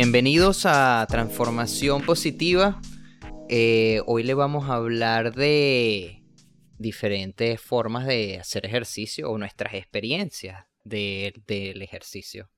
Bienvenidos 0.00 0.64
a 0.64 1.04
Transformación 1.08 2.02
Positiva. 2.06 2.80
Eh, 3.48 4.00
hoy 4.06 4.22
le 4.22 4.34
vamos 4.34 4.70
a 4.70 4.74
hablar 4.74 5.34
de 5.34 6.22
diferentes 6.78 7.60
formas 7.60 8.06
de 8.06 8.38
hacer 8.38 8.64
ejercicio 8.64 9.28
o 9.28 9.38
nuestras 9.38 9.74
experiencias 9.74 10.66
del 10.84 11.82
ejercicio. 11.82 12.48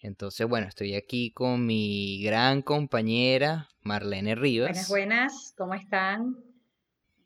Entonces, 0.00 0.48
bueno, 0.48 0.66
estoy 0.66 0.96
aquí 0.96 1.30
con 1.30 1.64
mi 1.64 2.20
gran 2.24 2.62
compañera 2.62 3.68
Marlene 3.82 4.34
Rivas. 4.34 4.88
Buenas, 4.88 4.88
buenas, 4.88 5.54
¿cómo 5.56 5.74
están? 5.74 6.34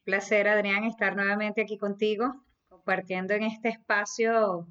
placer, 0.05 0.47
Adrián, 0.47 0.85
estar 0.85 1.17
nuevamente 1.17 1.63
aquí 1.63 1.79
contigo, 1.79 2.45
compartiendo 2.69 3.33
en 3.33 3.45
este 3.45 3.71
espacio 3.71 4.69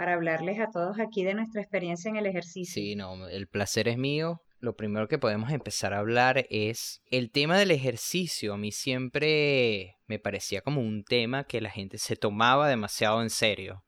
para 0.00 0.14
hablarles 0.14 0.58
a 0.58 0.70
todos 0.70 0.98
aquí 0.98 1.24
de 1.24 1.34
nuestra 1.34 1.60
experiencia 1.60 2.08
en 2.08 2.16
el 2.16 2.24
ejercicio. 2.24 2.72
Sí, 2.72 2.96
no, 2.96 3.28
el 3.28 3.48
placer 3.48 3.86
es 3.86 3.98
mío. 3.98 4.40
Lo 4.58 4.74
primero 4.74 5.08
que 5.08 5.18
podemos 5.18 5.52
empezar 5.52 5.92
a 5.92 5.98
hablar 5.98 6.46
es 6.48 7.02
el 7.10 7.30
tema 7.30 7.58
del 7.58 7.70
ejercicio. 7.70 8.54
A 8.54 8.56
mí 8.56 8.72
siempre 8.72 9.98
me 10.06 10.18
parecía 10.18 10.62
como 10.62 10.80
un 10.80 11.04
tema 11.04 11.44
que 11.44 11.60
la 11.60 11.68
gente 11.68 11.98
se 11.98 12.16
tomaba 12.16 12.66
demasiado 12.66 13.20
en 13.20 13.28
serio 13.28 13.84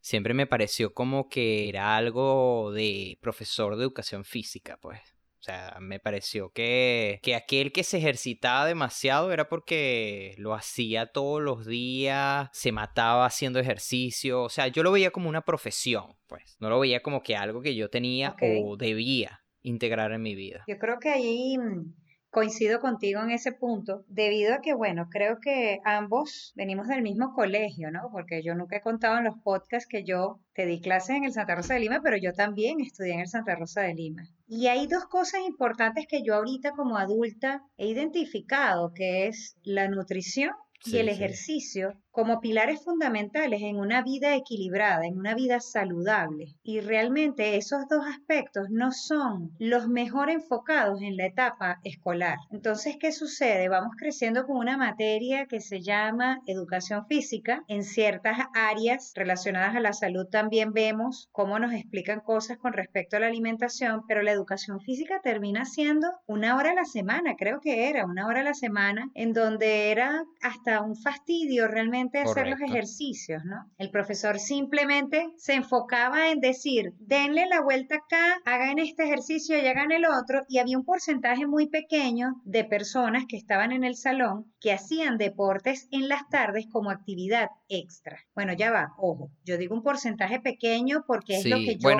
siempre 0.00 0.34
me 0.34 0.46
pareció 0.46 0.94
como 0.94 1.28
que 1.28 1.68
era 1.68 1.96
algo 1.96 2.70
de 2.72 3.18
profesor 3.20 3.74
de 3.74 3.82
educación 3.82 4.24
física, 4.24 4.78
pues. 4.80 5.15
O 5.46 5.48
sea, 5.48 5.76
me 5.80 6.00
pareció 6.00 6.50
que, 6.50 7.20
que 7.22 7.36
aquel 7.36 7.70
que 7.70 7.84
se 7.84 7.98
ejercitaba 7.98 8.66
demasiado 8.66 9.30
era 9.30 9.48
porque 9.48 10.34
lo 10.38 10.54
hacía 10.54 11.06
todos 11.06 11.40
los 11.40 11.64
días, 11.64 12.48
se 12.52 12.72
mataba 12.72 13.26
haciendo 13.26 13.60
ejercicio. 13.60 14.42
O 14.42 14.48
sea, 14.48 14.66
yo 14.66 14.82
lo 14.82 14.90
veía 14.90 15.12
como 15.12 15.28
una 15.28 15.42
profesión, 15.42 16.16
pues. 16.26 16.56
No 16.58 16.68
lo 16.68 16.80
veía 16.80 17.00
como 17.00 17.22
que 17.22 17.36
algo 17.36 17.62
que 17.62 17.76
yo 17.76 17.88
tenía 17.88 18.34
o 18.42 18.76
debía 18.76 19.44
integrar 19.62 20.10
en 20.10 20.22
mi 20.22 20.34
vida. 20.34 20.64
Yo 20.66 20.78
creo 20.78 20.98
que 20.98 21.10
ahí 21.10 21.56
mm, 21.56 21.94
coincido 22.30 22.80
contigo 22.80 23.22
en 23.22 23.30
ese 23.30 23.52
punto, 23.52 24.04
debido 24.08 24.54
a 24.54 24.60
que, 24.60 24.74
bueno, 24.74 25.08
creo 25.10 25.38
que 25.40 25.80
ambos 25.84 26.52
venimos 26.54 26.88
del 26.88 27.02
mismo 27.02 27.32
colegio, 27.32 27.90
¿no? 27.90 28.10
Porque 28.12 28.42
yo 28.42 28.54
nunca 28.54 28.76
he 28.76 28.80
contado 28.80 29.18
en 29.18 29.24
los 29.24 29.38
podcasts 29.42 29.88
que 29.88 30.04
yo 30.04 30.40
te 30.54 30.66
di 30.66 30.80
clases 30.80 31.16
en 31.16 31.24
el 31.24 31.32
Santa 31.32 31.54
Rosa 31.54 31.74
de 31.74 31.80
Lima, 31.80 32.00
pero 32.02 32.16
yo 32.16 32.32
también 32.32 32.80
estudié 32.80 33.14
en 33.14 33.20
el 33.20 33.28
Santa 33.28 33.54
Rosa 33.54 33.82
de 33.82 33.94
Lima. 33.94 34.28
Y 34.46 34.66
hay 34.66 34.86
dos 34.86 35.06
cosas 35.06 35.40
importantes 35.46 36.06
que 36.08 36.22
yo 36.22 36.34
ahorita 36.34 36.72
como 36.72 36.98
adulta 36.98 37.62
he 37.76 37.88
identificado, 37.88 38.92
que 38.94 39.26
es 39.28 39.56
la 39.62 39.88
nutrición 39.88 40.52
y 40.84 40.98
el 40.98 41.08
ejercicio 41.08 41.94
como 42.16 42.40
pilares 42.40 42.82
fundamentales 42.82 43.60
en 43.60 43.76
una 43.76 44.00
vida 44.00 44.34
equilibrada, 44.36 45.04
en 45.04 45.18
una 45.18 45.34
vida 45.34 45.60
saludable. 45.60 46.54
Y 46.62 46.80
realmente 46.80 47.56
esos 47.56 47.86
dos 47.90 48.06
aspectos 48.06 48.70
no 48.70 48.90
son 48.90 49.50
los 49.58 49.86
mejor 49.86 50.30
enfocados 50.30 51.02
en 51.02 51.18
la 51.18 51.26
etapa 51.26 51.78
escolar. 51.84 52.38
Entonces, 52.50 52.96
¿qué 52.98 53.12
sucede? 53.12 53.68
Vamos 53.68 53.96
creciendo 53.98 54.46
con 54.46 54.56
una 54.56 54.78
materia 54.78 55.44
que 55.44 55.60
se 55.60 55.82
llama 55.82 56.40
educación 56.46 57.04
física. 57.06 57.62
En 57.68 57.82
ciertas 57.84 58.38
áreas 58.54 59.12
relacionadas 59.14 59.76
a 59.76 59.80
la 59.80 59.92
salud 59.92 60.24
también 60.26 60.72
vemos 60.72 61.28
cómo 61.32 61.58
nos 61.58 61.74
explican 61.74 62.20
cosas 62.20 62.56
con 62.56 62.72
respecto 62.72 63.18
a 63.18 63.20
la 63.20 63.26
alimentación, 63.26 64.06
pero 64.08 64.22
la 64.22 64.32
educación 64.32 64.80
física 64.80 65.20
termina 65.22 65.66
siendo 65.66 66.08
una 66.26 66.56
hora 66.56 66.70
a 66.70 66.76
la 66.76 66.86
semana, 66.86 67.36
creo 67.36 67.60
que 67.60 67.90
era 67.90 68.06
una 68.06 68.26
hora 68.26 68.40
a 68.40 68.44
la 68.44 68.54
semana, 68.54 69.10
en 69.12 69.34
donde 69.34 69.90
era 69.90 70.24
hasta 70.40 70.80
un 70.80 70.96
fastidio 70.96 71.68
realmente 71.68 72.05
hacer 72.14 72.48
los 72.48 72.60
ejercicios, 72.60 73.44
¿no? 73.44 73.70
El 73.78 73.90
profesor 73.90 74.38
simplemente 74.38 75.28
se 75.36 75.54
enfocaba 75.54 76.30
en 76.30 76.40
decir, 76.40 76.94
denle 76.98 77.46
la 77.46 77.60
vuelta 77.60 77.96
acá, 77.96 78.40
hagan 78.44 78.78
este 78.78 79.04
ejercicio 79.04 79.56
y 79.56 79.66
hagan 79.66 79.92
el 79.92 80.04
otro, 80.06 80.42
y 80.48 80.58
había 80.58 80.78
un 80.78 80.84
porcentaje 80.84 81.46
muy 81.46 81.68
pequeño 81.68 82.40
de 82.44 82.64
personas 82.64 83.24
que 83.28 83.36
estaban 83.36 83.72
en 83.72 83.84
el 83.84 83.96
salón 83.96 84.52
que 84.60 84.72
hacían 84.72 85.18
deportes 85.18 85.88
en 85.90 86.08
las 86.08 86.28
tardes 86.28 86.66
como 86.70 86.90
actividad 86.90 87.48
extra. 87.68 88.18
Bueno, 88.34 88.52
ya 88.52 88.70
va, 88.70 88.94
ojo, 88.98 89.30
yo 89.44 89.58
digo 89.58 89.74
un 89.74 89.82
porcentaje 89.82 90.40
pequeño 90.40 91.04
porque 91.06 91.36
es 91.36 91.46
lo 91.46 91.56
que 91.58 91.76
yo 91.76 91.90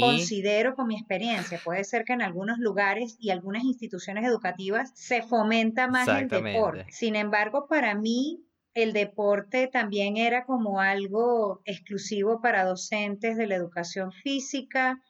considero 0.00 0.74
con 0.74 0.86
mi 0.86 0.96
experiencia. 0.96 1.60
Puede 1.62 1.84
ser 1.84 2.04
que 2.04 2.12
en 2.12 2.22
algunos 2.22 2.58
lugares 2.58 3.16
y 3.20 3.30
algunas 3.30 3.64
instituciones 3.64 4.24
educativas 4.24 4.92
se 4.94 5.22
fomenta 5.22 5.88
más 5.88 6.08
el 6.08 6.28
deporte. 6.28 6.86
Sin 6.90 7.16
embargo, 7.16 7.66
para 7.68 7.94
mí 7.94 8.44
el 8.74 8.92
deporte 8.92 9.68
también 9.68 10.16
era 10.16 10.44
como 10.44 10.80
algo 10.80 11.60
exclusivo 11.64 12.40
para 12.40 12.64
docentes 12.64 13.36
de 13.36 13.46
la 13.46 13.56
educación 13.56 14.12
física, 14.12 15.00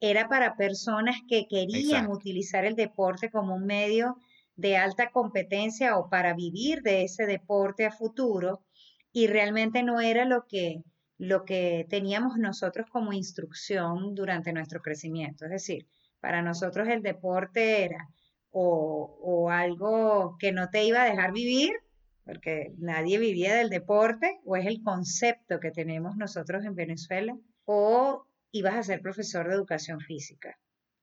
era 0.00 0.28
para 0.28 0.56
personas 0.56 1.16
que 1.28 1.46
querían 1.48 2.10
utilizar 2.10 2.64
el 2.64 2.74
deporte 2.74 3.30
como 3.30 3.54
un 3.54 3.66
medio 3.66 4.16
de 4.56 4.76
alta 4.76 5.10
competencia 5.10 5.96
o 5.96 6.10
para 6.10 6.34
vivir 6.34 6.82
de 6.82 7.04
ese 7.04 7.26
deporte 7.26 7.86
a 7.86 7.90
futuro 7.90 8.64
y 9.12 9.28
realmente 9.28 9.82
no 9.82 10.00
era 10.00 10.24
lo 10.24 10.46
que 10.46 10.82
lo 11.16 11.44
que 11.44 11.86
teníamos 11.88 12.36
nosotros 12.38 12.88
como 12.90 13.12
instrucción 13.12 14.16
durante 14.16 14.52
nuestro 14.52 14.82
crecimiento. 14.82 15.44
Es 15.44 15.52
decir, 15.52 15.86
para 16.20 16.42
nosotros 16.42 16.88
el 16.88 17.02
deporte 17.02 17.84
era 17.84 18.08
o, 18.50 19.16
o 19.22 19.48
algo 19.48 20.36
que 20.40 20.50
no 20.50 20.70
te 20.70 20.84
iba 20.84 21.02
a 21.02 21.08
dejar 21.08 21.32
vivir 21.32 21.70
porque 22.24 22.72
nadie 22.78 23.18
vivía 23.18 23.54
del 23.54 23.70
deporte, 23.70 24.40
o 24.44 24.56
es 24.56 24.66
el 24.66 24.82
concepto 24.82 25.60
que 25.60 25.70
tenemos 25.70 26.16
nosotros 26.16 26.64
en 26.64 26.74
Venezuela, 26.74 27.36
o 27.64 28.26
ibas 28.52 28.74
a 28.74 28.82
ser 28.82 29.00
profesor 29.00 29.48
de 29.48 29.54
educación 29.54 30.00
física. 30.00 30.58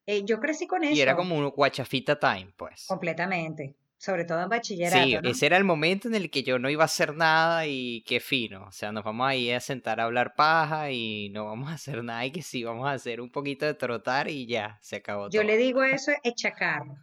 Eh, 0.06 0.24
yo 0.26 0.40
crecí 0.40 0.68
con 0.68 0.84
eso. 0.84 0.96
Y 0.96 1.02
era 1.02 1.16
como 1.16 1.38
un 1.38 1.50
guachafita 1.50 2.20
time, 2.20 2.54
pues. 2.58 2.86
Completamente. 2.88 3.76
Sobre 3.98 4.26
todo 4.26 4.42
en 4.42 4.50
bachillerato. 4.50 5.04
Sí, 5.04 5.16
ese 5.24 5.46
era 5.46 5.58
el 5.58 5.64
momento 5.64 6.08
en 6.08 6.16
el 6.16 6.32
que 6.32 6.42
yo 6.42 6.58
no 6.58 6.72
iba 6.72 6.82
a 6.82 6.86
hacer 6.86 7.16
nada 7.16 7.68
y 7.68 8.02
qué 8.08 8.20
fino. 8.20 8.64
O 8.66 8.72
sea, 8.72 8.92
nos 8.92 9.04
vamos 9.04 9.28
a 9.28 9.36
ir 9.36 9.54
a 9.54 9.60
sentar 9.60 10.00
a 10.00 10.06
hablar 10.06 10.34
paja 10.34 10.90
y 10.90 11.30
no 11.30 11.46
vamos 11.46 11.70
a 11.70 11.76
hacer 11.76 12.04
nada 12.04 12.26
y 12.26 12.32
que 12.32 12.42
sí, 12.42 12.64
vamos 12.64 12.88
a 12.88 12.94
hacer 12.94 13.22
un 13.22 13.30
poquito 13.30 13.68
de 13.68 13.76
trotar 13.76 14.28
y 14.28 14.48
ya, 14.48 14.80
se 14.82 14.96
acabó 14.96 15.30
yo 15.30 15.44
le 15.44 15.56
digo 15.56 15.84
eso, 15.84 16.12
echacarro. 16.24 16.98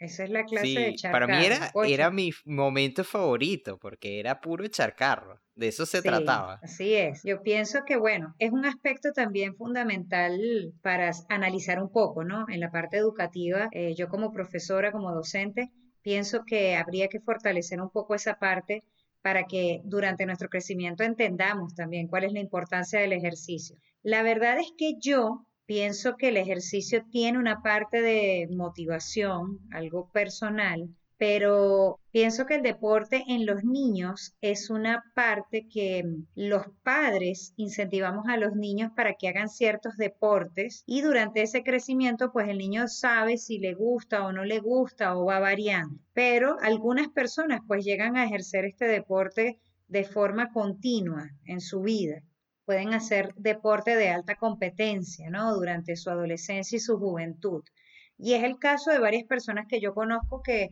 Esa 0.00 0.24
es 0.24 0.30
la 0.30 0.44
clase 0.44 0.66
de 0.66 0.88
echar 0.88 1.12
Para 1.12 1.26
mí 1.26 1.44
era, 1.44 1.70
era 1.86 2.10
mi 2.10 2.30
momento 2.46 3.04
favorito 3.04 3.78
porque 3.78 4.18
era 4.18 4.40
puro 4.40 4.64
echar 4.64 4.96
carro. 4.96 5.38
De 5.54 5.68
eso 5.68 5.84
se 5.84 6.00
trataba. 6.00 6.58
Así 6.62 6.94
es. 6.94 7.22
Yo 7.22 7.42
pienso 7.42 7.80
que, 7.86 7.98
bueno, 7.98 8.34
es 8.38 8.50
un 8.50 8.64
aspecto 8.64 9.12
también 9.12 9.54
fundamental 9.56 10.40
para 10.80 11.10
analizar 11.28 11.82
un 11.82 11.92
poco, 11.92 12.24
¿no? 12.24 12.46
En 12.48 12.60
la 12.60 12.70
parte 12.70 12.96
educativa, 12.96 13.68
eh, 13.72 13.94
yo 13.94 14.08
como 14.08 14.32
profesora, 14.32 14.90
como 14.90 15.12
docente, 15.12 15.70
pienso 16.00 16.44
que 16.46 16.76
habría 16.76 17.08
que 17.08 17.20
fortalecer 17.20 17.78
un 17.78 17.90
poco 17.90 18.14
esa 18.14 18.38
parte 18.38 18.84
para 19.20 19.44
que 19.44 19.82
durante 19.84 20.24
nuestro 20.24 20.48
crecimiento 20.48 21.04
entendamos 21.04 21.74
también 21.74 22.08
cuál 22.08 22.24
es 22.24 22.32
la 22.32 22.40
importancia 22.40 23.00
del 23.00 23.12
ejercicio. 23.12 23.76
La 24.02 24.22
verdad 24.22 24.58
es 24.58 24.72
que 24.78 24.94
yo 24.98 25.44
Pienso 25.70 26.16
que 26.16 26.30
el 26.30 26.36
ejercicio 26.36 27.04
tiene 27.12 27.38
una 27.38 27.62
parte 27.62 28.02
de 28.02 28.48
motivación, 28.50 29.60
algo 29.70 30.10
personal, 30.10 30.88
pero 31.16 32.00
pienso 32.10 32.44
que 32.44 32.56
el 32.56 32.62
deporte 32.62 33.22
en 33.28 33.46
los 33.46 33.62
niños 33.62 34.34
es 34.40 34.68
una 34.68 35.04
parte 35.14 35.68
que 35.72 36.02
los 36.34 36.64
padres 36.82 37.54
incentivamos 37.54 38.26
a 38.26 38.36
los 38.36 38.56
niños 38.56 38.90
para 38.96 39.14
que 39.14 39.28
hagan 39.28 39.48
ciertos 39.48 39.96
deportes 39.96 40.82
y 40.86 41.02
durante 41.02 41.42
ese 41.42 41.62
crecimiento 41.62 42.32
pues 42.32 42.48
el 42.48 42.58
niño 42.58 42.88
sabe 42.88 43.38
si 43.38 43.60
le 43.60 43.74
gusta 43.74 44.26
o 44.26 44.32
no 44.32 44.44
le 44.44 44.58
gusta 44.58 45.16
o 45.16 45.26
va 45.26 45.38
variando. 45.38 46.00
Pero 46.12 46.56
algunas 46.62 47.10
personas 47.10 47.60
pues 47.68 47.84
llegan 47.84 48.16
a 48.16 48.24
ejercer 48.24 48.64
este 48.64 48.86
deporte 48.86 49.60
de 49.86 50.02
forma 50.02 50.50
continua 50.50 51.30
en 51.44 51.60
su 51.60 51.80
vida 51.80 52.24
pueden 52.70 52.94
hacer 52.94 53.34
deporte 53.34 53.96
de 53.96 54.10
alta 54.10 54.36
competencia, 54.36 55.28
¿no? 55.28 55.52
Durante 55.56 55.96
su 55.96 56.08
adolescencia 56.08 56.76
y 56.76 56.78
su 56.78 57.00
juventud. 57.00 57.64
Y 58.16 58.34
es 58.34 58.44
el 58.44 58.60
caso 58.60 58.92
de 58.92 59.00
varias 59.00 59.24
personas 59.24 59.66
que 59.68 59.80
yo 59.80 59.92
conozco 59.92 60.40
que 60.40 60.68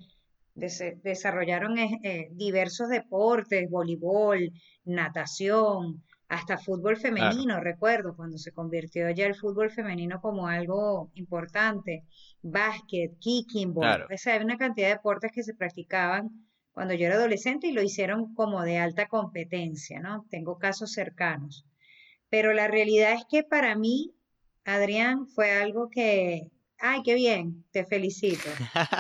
desarrollaron 0.55 1.77
eh, 1.77 1.99
eh, 2.05 2.29
diversos 2.31 2.89
deportes, 2.89 3.69
voleibol, 3.69 4.53
natación, 4.85 6.05
hasta 6.29 6.57
fútbol 6.57 6.99
femenino, 6.99 7.59
recuerdo, 7.59 8.15
cuando 8.15 8.39
se 8.39 8.53
convirtió 8.53 9.11
ya 9.11 9.27
el 9.27 9.35
fútbol 9.35 9.69
femenino 9.69 10.21
como 10.21 10.47
algo 10.47 11.11
importante, 11.15 12.05
básquet, 12.43 13.19
kicking, 13.19 13.75
ball, 13.75 14.05
o 14.05 14.17
sea, 14.17 14.35
hay 14.35 14.45
una 14.45 14.57
cantidad 14.57 14.87
de 14.87 14.95
deportes 14.95 15.33
que 15.35 15.43
se 15.43 15.55
practicaban 15.55 16.31
cuando 16.71 16.95
yo 16.95 17.07
era 17.07 17.17
adolescente 17.17 17.67
y 17.67 17.73
lo 17.73 17.83
hicieron 17.83 18.35
como 18.37 18.63
de 18.63 18.79
alta 18.79 19.09
competencia, 19.09 19.99
¿no? 19.99 20.27
Tengo 20.31 20.59
casos 20.59 20.93
cercanos. 20.93 21.65
Pero 22.31 22.53
la 22.53 22.69
realidad 22.69 23.13
es 23.13 23.25
que 23.29 23.43
para 23.43 23.75
mí, 23.75 24.15
Adrián, 24.65 25.27
fue 25.27 25.53
algo 25.53 25.89
que, 25.91 26.51
ay, 26.79 27.03
qué 27.03 27.15
bien, 27.15 27.65
te 27.71 27.85
felicito. 27.85 28.49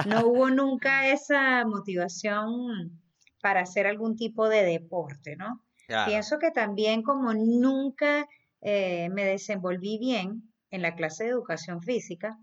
No 0.07 0.27
hubo 0.27 0.51
nunca 0.51 1.09
esa 1.09 1.65
motivación 1.65 3.01
para 3.41 3.61
hacer 3.61 3.87
algún 3.87 4.17
tipo 4.17 4.49
de 4.49 4.65
deporte, 4.65 5.37
¿no? 5.37 5.65
Pienso 6.07 6.39
que 6.39 6.51
también 6.51 7.03
como 7.03 7.33
nunca 7.33 8.29
eh, 8.61 9.09
me 9.11 9.25
desenvolví 9.25 9.99
bien 9.99 10.53
en 10.71 10.83
la 10.83 10.95
clase 10.95 11.25
de 11.25 11.31
educación 11.31 11.81
física 11.83 12.39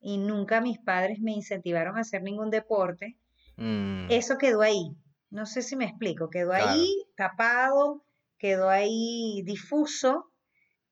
y 0.00 0.16
nunca 0.16 0.62
mis 0.62 0.78
padres 0.78 1.20
me 1.20 1.32
incentivaron 1.32 1.98
a 1.98 2.00
hacer 2.00 2.22
ningún 2.22 2.48
deporte, 2.48 3.18
Mm, 3.56 4.06
eso 4.10 4.38
quedó 4.38 4.62
ahí. 4.62 4.96
No 5.30 5.46
sé 5.46 5.62
si 5.62 5.76
me 5.76 5.84
explico, 5.86 6.28
quedó 6.30 6.50
claro, 6.50 6.70
ahí 6.70 7.04
tapado, 7.16 8.04
quedó 8.42 8.68
ahí 8.68 9.40
difuso 9.44 10.32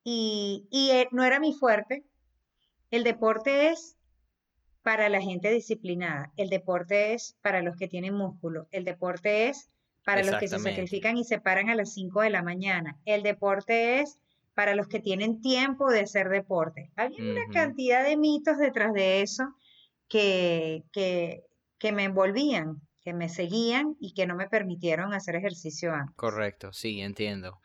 y, 0.05 0.69
y 0.71 0.93
eh, 0.93 1.09
no 1.11 1.25
era 1.25 1.41
mi 1.41 1.53
fuerte. 1.53 2.05
El 2.93 3.03
deporte 3.03 3.71
es 3.71 3.97
para 4.83 5.09
la 5.09 5.21
gente 5.21 5.51
disciplinada, 5.51 6.33
el 6.37 6.49
deporte 6.49 7.13
es 7.13 7.37
para 7.43 7.61
los 7.61 7.77
que 7.77 7.89
tienen 7.89 8.15
músculo, 8.15 8.69
el 8.71 8.85
deporte 8.85 9.49
es 9.49 9.69
para 10.05 10.23
los 10.23 10.37
que 10.37 10.49
se 10.49 10.59
sacrifican 10.59 11.19
y 11.19 11.25
se 11.25 11.41
paran 11.41 11.69
a 11.69 11.75
las 11.75 11.93
5 11.93 12.23
de 12.23 12.31
la 12.31 12.43
mañana, 12.43 12.99
el 13.05 13.23
deporte 13.23 14.01
es 14.01 14.19
para 14.55 14.75
los 14.75 14.89
que 14.89 15.01
tienen 15.01 15.41
tiempo 15.41 15.91
de 15.91 16.01
hacer 16.01 16.29
deporte. 16.29 16.93
Había 16.97 17.23
una 17.23 17.47
cantidad 17.53 18.05
de 18.05 18.17
mitos 18.17 18.59
detrás 18.59 18.95
de 18.95 19.23
eso 19.23 19.45
que, 20.09 20.85
que, 20.93 21.45
que 21.79 21.93
me 21.93 22.05
envolvían, 22.05 22.81
que 23.03 23.15
me 23.15 23.29
seguían 23.29 23.97
y 24.01 24.13
que 24.15 24.27
no 24.27 24.37
me 24.37 24.49
permitieron 24.49 25.15
hacer 25.15 25.37
ejercicio 25.37 25.93
antes. 25.93 26.15
correcto, 26.17 26.73
sí, 26.73 27.01
entiendo. 27.01 27.61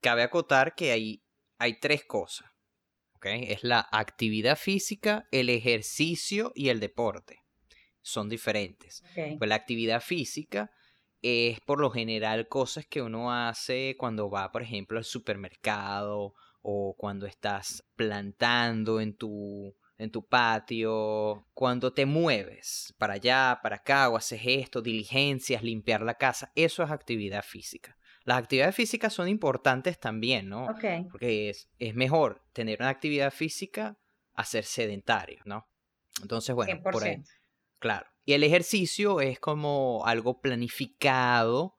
Cabe 0.00 0.22
acotar 0.22 0.74
que 0.74 0.92
hay, 0.92 1.22
hay 1.58 1.80
tres 1.80 2.04
cosas. 2.04 2.48
Es 3.22 3.64
la 3.64 3.88
actividad 3.90 4.56
física, 4.56 5.26
el 5.32 5.50
ejercicio 5.50 6.52
y 6.54 6.68
el 6.68 6.78
deporte. 6.78 7.40
Son 8.00 8.28
diferentes. 8.28 9.02
Pues 9.38 9.48
la 9.48 9.56
actividad 9.56 10.00
física 10.00 10.70
es 11.20 11.60
por 11.60 11.80
lo 11.80 11.90
general 11.90 12.46
cosas 12.48 12.86
que 12.86 13.02
uno 13.02 13.32
hace 13.32 13.96
cuando 13.98 14.30
va, 14.30 14.52
por 14.52 14.62
ejemplo, 14.62 14.98
al 14.98 15.04
supermercado 15.04 16.34
o 16.62 16.94
cuando 16.96 17.26
estás 17.26 17.84
plantando 17.96 19.00
en 19.00 19.16
tu, 19.16 19.74
en 19.98 20.10
tu 20.10 20.24
patio, 20.26 21.46
cuando 21.54 21.92
te 21.92 22.06
mueves 22.06 22.94
para 22.98 23.14
allá, 23.14 23.58
para 23.62 23.76
acá, 23.76 24.08
o 24.08 24.16
haces 24.16 24.40
esto, 24.44 24.80
diligencias, 24.80 25.62
limpiar 25.62 26.02
la 26.02 26.14
casa, 26.14 26.52
eso 26.54 26.82
es 26.82 26.90
actividad 26.90 27.44
física. 27.44 27.98
Las 28.24 28.38
actividades 28.38 28.76
físicas 28.76 29.12
son 29.12 29.28
importantes 29.28 29.98
también, 29.98 30.48
¿no? 30.48 30.66
ok, 30.66 31.10
Porque 31.10 31.50
es, 31.50 31.68
es 31.78 31.94
mejor 31.94 32.44
tener 32.52 32.78
una 32.80 32.90
actividad 32.90 33.32
física 33.32 33.98
a 34.34 34.44
ser 34.44 34.64
sedentario, 34.64 35.40
¿no? 35.44 35.68
Entonces, 36.22 36.54
bueno, 36.54 36.80
por 36.82 37.02
ahí. 37.02 37.16
100%. 37.16 37.26
Claro. 37.78 38.06
Y 38.24 38.34
el 38.34 38.44
ejercicio 38.44 39.20
es 39.20 39.40
como 39.40 40.02
algo 40.04 40.40
planificado, 40.40 41.77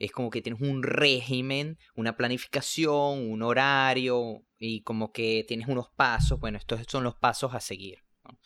es 0.00 0.12
como 0.12 0.30
que 0.30 0.40
tienes 0.40 0.62
un 0.62 0.82
régimen, 0.82 1.78
una 1.94 2.16
planificación, 2.16 3.30
un 3.30 3.42
horario 3.42 4.42
y 4.58 4.82
como 4.82 5.12
que 5.12 5.44
tienes 5.46 5.68
unos 5.68 5.90
pasos. 5.90 6.40
Bueno, 6.40 6.58
estos 6.58 6.80
son 6.88 7.04
los 7.04 7.14
pasos 7.14 7.54
a 7.54 7.60
seguir. 7.60 7.98
¿no? 8.24 8.38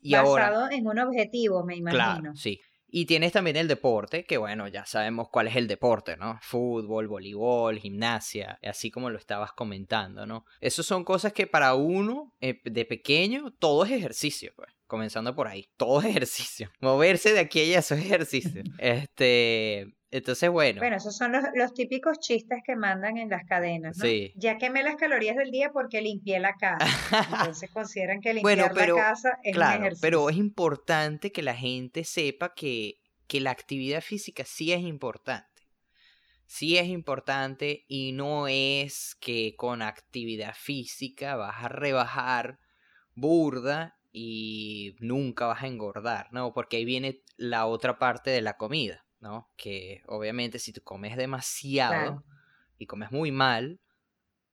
Y 0.00 0.14
ahora, 0.14 0.50
Basado 0.50 0.70
en 0.72 0.86
un 0.86 0.98
objetivo, 0.98 1.64
me 1.64 1.80
claro, 1.80 2.18
imagino. 2.18 2.36
sí. 2.36 2.60
Y 2.90 3.04
tienes 3.04 3.32
también 3.32 3.56
el 3.56 3.68
deporte, 3.68 4.24
que 4.24 4.38
bueno, 4.38 4.66
ya 4.66 4.86
sabemos 4.86 5.28
cuál 5.30 5.46
es 5.46 5.56
el 5.56 5.68
deporte, 5.68 6.16
¿no? 6.16 6.38
Fútbol, 6.40 7.06
voleibol, 7.06 7.78
gimnasia, 7.78 8.58
así 8.62 8.90
como 8.90 9.10
lo 9.10 9.18
estabas 9.18 9.52
comentando, 9.52 10.24
¿no? 10.24 10.46
Esas 10.62 10.86
son 10.86 11.04
cosas 11.04 11.34
que 11.34 11.46
para 11.46 11.74
uno 11.74 12.34
eh, 12.40 12.62
de 12.64 12.86
pequeño 12.86 13.52
todo 13.58 13.84
es 13.84 13.90
ejercicio, 13.90 14.52
pues. 14.56 14.70
Comenzando 14.86 15.34
por 15.36 15.48
ahí, 15.48 15.68
todo 15.76 16.00
es 16.00 16.06
ejercicio. 16.06 16.70
Moverse 16.80 17.34
de 17.34 17.40
aquí 17.40 17.60
a 17.60 17.62
allá, 17.64 17.78
eso 17.80 17.94
es 17.94 18.04
ejercicio. 18.06 18.62
Este, 18.78 19.97
entonces, 20.10 20.48
bueno, 20.50 20.80
Bueno, 20.80 20.96
esos 20.96 21.16
son 21.16 21.32
los, 21.32 21.44
los 21.54 21.74
típicos 21.74 22.18
chistes 22.20 22.60
que 22.64 22.76
mandan 22.76 23.16
en 23.18 23.28
las 23.28 23.44
cadenas, 23.46 23.96
¿no? 23.98 24.04
sí. 24.04 24.32
Ya 24.36 24.56
quemé 24.58 24.82
las 24.82 24.96
calorías 24.96 25.36
del 25.36 25.50
día 25.50 25.70
porque 25.72 26.00
limpié 26.00 26.40
la 26.40 26.54
casa. 26.54 26.86
Entonces 27.30 27.70
consideran 27.72 28.20
que 28.20 28.32
Bueno, 28.40 28.64
limpiar 28.64 28.74
la 28.74 28.80
pero, 28.80 28.96
casa 28.96 29.38
es 29.42 29.52
un 29.52 29.52
claro, 29.54 29.78
pero 30.00 30.28
ejercicio. 30.28 30.30
es 30.30 30.36
importante 30.36 31.32
que 31.32 31.42
la 31.42 31.54
gente 31.54 32.04
sepa 32.04 32.54
que, 32.54 33.00
que 33.26 33.40
la 33.40 33.50
actividad 33.50 34.00
física 34.02 34.44
sí 34.46 34.72
es 34.72 34.80
importante. 34.80 35.48
Sí 36.46 36.78
es 36.78 36.86
importante 36.86 37.84
y 37.88 38.12
no 38.12 38.48
es 38.48 39.14
que 39.20 39.54
con 39.56 39.82
actividad 39.82 40.54
física 40.56 41.36
vas 41.36 41.62
a 41.62 41.68
rebajar 41.68 42.58
burda 43.14 43.98
y 44.12 44.96
nunca 45.00 45.46
vas 45.46 45.62
a 45.62 45.66
engordar, 45.66 46.28
¿no? 46.32 46.54
Porque 46.54 46.78
ahí 46.78 46.84
viene 46.86 47.22
la 47.36 47.66
otra 47.66 47.98
parte 47.98 48.30
de 48.30 48.40
la 48.40 48.56
comida, 48.56 49.04
¿no? 49.20 49.50
Que 49.56 50.02
obviamente 50.06 50.58
si 50.58 50.72
tú 50.72 50.82
comes 50.82 51.16
demasiado 51.16 51.94
Claro, 51.94 52.24
y 52.78 52.86
comes 52.86 53.10
muy 53.10 53.32
mal, 53.32 53.80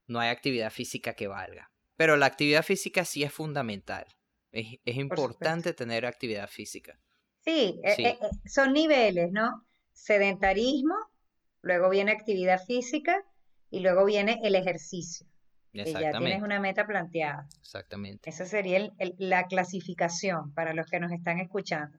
no 0.08 0.20
hay 0.20 0.30
actividad 0.30 0.72
física 0.72 1.14
que 1.14 1.28
valga. 1.28 1.72
Pero 1.98 2.18
la 2.18 2.26
actividad 2.26 2.64
física 2.64 3.06
sí 3.06 3.24
es 3.24 3.32
fundamental. 3.32 4.06
Es, 4.52 4.80
es 4.86 4.96
importante 4.98 5.74
tener 5.74 6.06
actividad 6.06 6.50
física. 6.50 7.00
Sí, 7.42 7.80
Sí, 7.96 8.04
eh, 8.04 8.18
eh, 8.22 8.50
son 8.50 8.74
niveles, 8.74 9.32
¿no? 9.32 9.66
Sedentarismo, 9.94 10.96
luego 11.62 11.90
viene 11.90 12.12
actividad 12.12 12.60
física 12.66 13.24
y 13.70 13.80
luego 13.82 14.06
viene 14.06 14.40
el 14.44 14.56
ejercicio, 14.56 15.28
que 15.72 15.84
ya 15.86 15.92
tienes 15.94 15.98
exactamente, 15.98 16.44
una 16.44 16.60
meta 16.60 16.86
planteada. 16.88 17.48
exactamente. 17.60 18.30
Esa 18.30 18.46
sería 18.46 18.78
el- 18.78 18.92
el- 18.98 19.16
la 19.20 19.46
clasificación 19.46 20.54
para 20.54 20.74
los 20.74 20.88
que 20.88 21.00
nos 21.00 21.12
están 21.12 21.40
escuchando. 21.40 21.98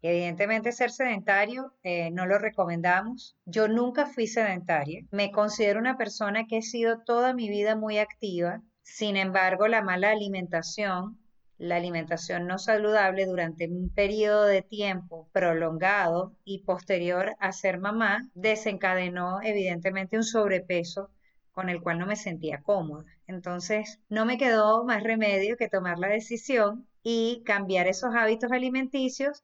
Evidentemente 0.00 0.70
ser 0.70 0.92
sedentario 0.92 1.74
eh, 1.82 2.10
no 2.12 2.24
lo 2.26 2.38
recomendamos. 2.38 3.36
Yo 3.44 3.66
nunca 3.66 4.06
fui 4.06 4.28
sedentaria. 4.28 5.04
Me 5.10 5.32
considero 5.32 5.80
una 5.80 5.96
persona 5.96 6.46
que 6.46 6.58
he 6.58 6.62
sido 6.62 7.00
toda 7.04 7.34
mi 7.34 7.48
vida 7.48 7.74
muy 7.74 7.98
activa. 7.98 8.62
Sin 8.82 9.16
embargo, 9.16 9.66
la 9.66 9.82
mala 9.82 10.10
alimentación, 10.10 11.18
la 11.58 11.76
alimentación 11.76 12.46
no 12.46 12.58
saludable 12.58 13.26
durante 13.26 13.66
un 13.66 13.90
periodo 13.90 14.44
de 14.44 14.62
tiempo 14.62 15.28
prolongado 15.32 16.32
y 16.44 16.62
posterior 16.62 17.34
a 17.40 17.50
ser 17.50 17.80
mamá, 17.80 18.28
desencadenó 18.34 19.42
evidentemente 19.42 20.16
un 20.16 20.22
sobrepeso 20.22 21.10
con 21.50 21.70
el 21.70 21.82
cual 21.82 21.98
no 21.98 22.06
me 22.06 22.14
sentía 22.14 22.62
cómoda. 22.62 23.04
Entonces, 23.26 23.98
no 24.08 24.24
me 24.26 24.38
quedó 24.38 24.84
más 24.84 25.02
remedio 25.02 25.56
que 25.56 25.68
tomar 25.68 25.98
la 25.98 26.06
decisión 26.06 26.86
y 27.02 27.42
cambiar 27.44 27.88
esos 27.88 28.14
hábitos 28.14 28.52
alimenticios 28.52 29.42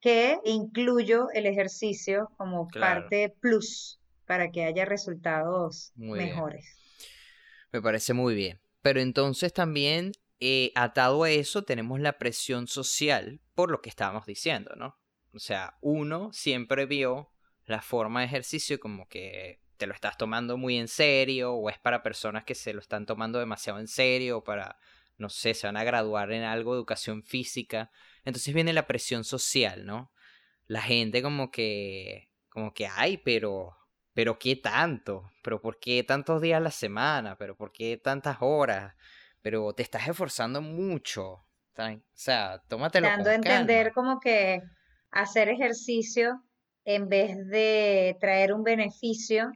que 0.00 0.38
incluyo 0.44 1.28
el 1.34 1.46
ejercicio 1.46 2.30
como 2.36 2.68
Claro, 2.68 3.02
parte 3.02 3.34
plus 3.40 4.00
para 4.26 4.50
que 4.50 4.64
haya 4.64 4.84
resultados 4.84 5.92
muy 5.94 6.18
bien. 6.18 6.30
mejores. 6.30 6.76
Me 7.72 7.82
parece 7.82 8.14
muy 8.14 8.34
bien. 8.34 8.60
Pero 8.82 9.00
entonces 9.00 9.52
también, 9.52 10.12
eh, 10.40 10.72
atado 10.74 11.24
a 11.24 11.30
eso, 11.30 11.62
tenemos 11.64 12.00
la 12.00 12.18
presión 12.18 12.66
social 12.66 13.40
por 13.54 13.70
lo 13.70 13.82
que 13.82 13.90
estábamos 13.90 14.26
diciendo, 14.26 14.74
¿no? 14.76 14.96
O 15.32 15.38
sea, 15.38 15.76
uno 15.80 16.32
siempre 16.32 16.86
vio 16.86 17.30
la 17.66 17.82
forma 17.82 18.20
de 18.20 18.26
ejercicio 18.26 18.80
como 18.80 19.06
que 19.08 19.60
te 19.76 19.86
lo 19.86 19.94
estás 19.94 20.16
tomando 20.16 20.56
muy 20.56 20.76
en 20.76 20.88
serio 20.88 21.54
o 21.54 21.70
es 21.70 21.78
para 21.78 22.02
personas 22.02 22.44
que 22.44 22.54
se 22.54 22.72
lo 22.72 22.80
están 22.80 23.06
tomando 23.06 23.38
demasiado 23.38 23.78
en 23.78 23.88
serio 23.88 24.38
o 24.38 24.44
para, 24.44 24.78
no 25.20 25.28
sé, 25.28 25.54
se 25.54 25.66
van 25.66 25.76
a 25.76 25.84
graduar 25.84 26.32
en 26.32 26.42
algo 26.42 26.74
educación 26.74 27.22
física. 27.22 27.90
Entonces 28.24 28.52
viene 28.54 28.72
la 28.72 28.86
presión 28.86 29.22
social, 29.24 29.86
¿no? 29.86 30.12
La 30.66 30.82
gente 30.82 31.22
como 31.22 31.50
que, 31.50 32.30
como 32.48 32.72
que, 32.74 32.86
ay, 32.86 33.18
pero, 33.18 33.76
pero 34.14 34.38
qué 34.38 34.56
tanto, 34.56 35.30
pero 35.42 35.60
por 35.60 35.78
qué 35.78 36.02
tantos 36.02 36.40
días 36.40 36.56
a 36.56 36.60
la 36.60 36.70
semana, 36.70 37.36
pero 37.36 37.56
por 37.56 37.72
qué 37.72 37.96
tantas 37.96 38.38
horas, 38.40 38.94
pero 39.42 39.72
te 39.74 39.82
estás 39.82 40.08
esforzando 40.08 40.62
mucho. 40.62 41.44
O 41.78 42.00
sea, 42.12 42.62
tómatelo 42.68 43.06
Dando 43.06 43.30
a 43.30 43.32
con 43.32 43.44
entender 43.44 43.92
calma. 43.92 43.94
como 43.94 44.20
que 44.20 44.62
hacer 45.10 45.48
ejercicio 45.48 46.42
en 46.84 47.08
vez 47.08 47.36
de 47.48 48.16
traer 48.20 48.52
un 48.52 48.64
beneficio, 48.64 49.52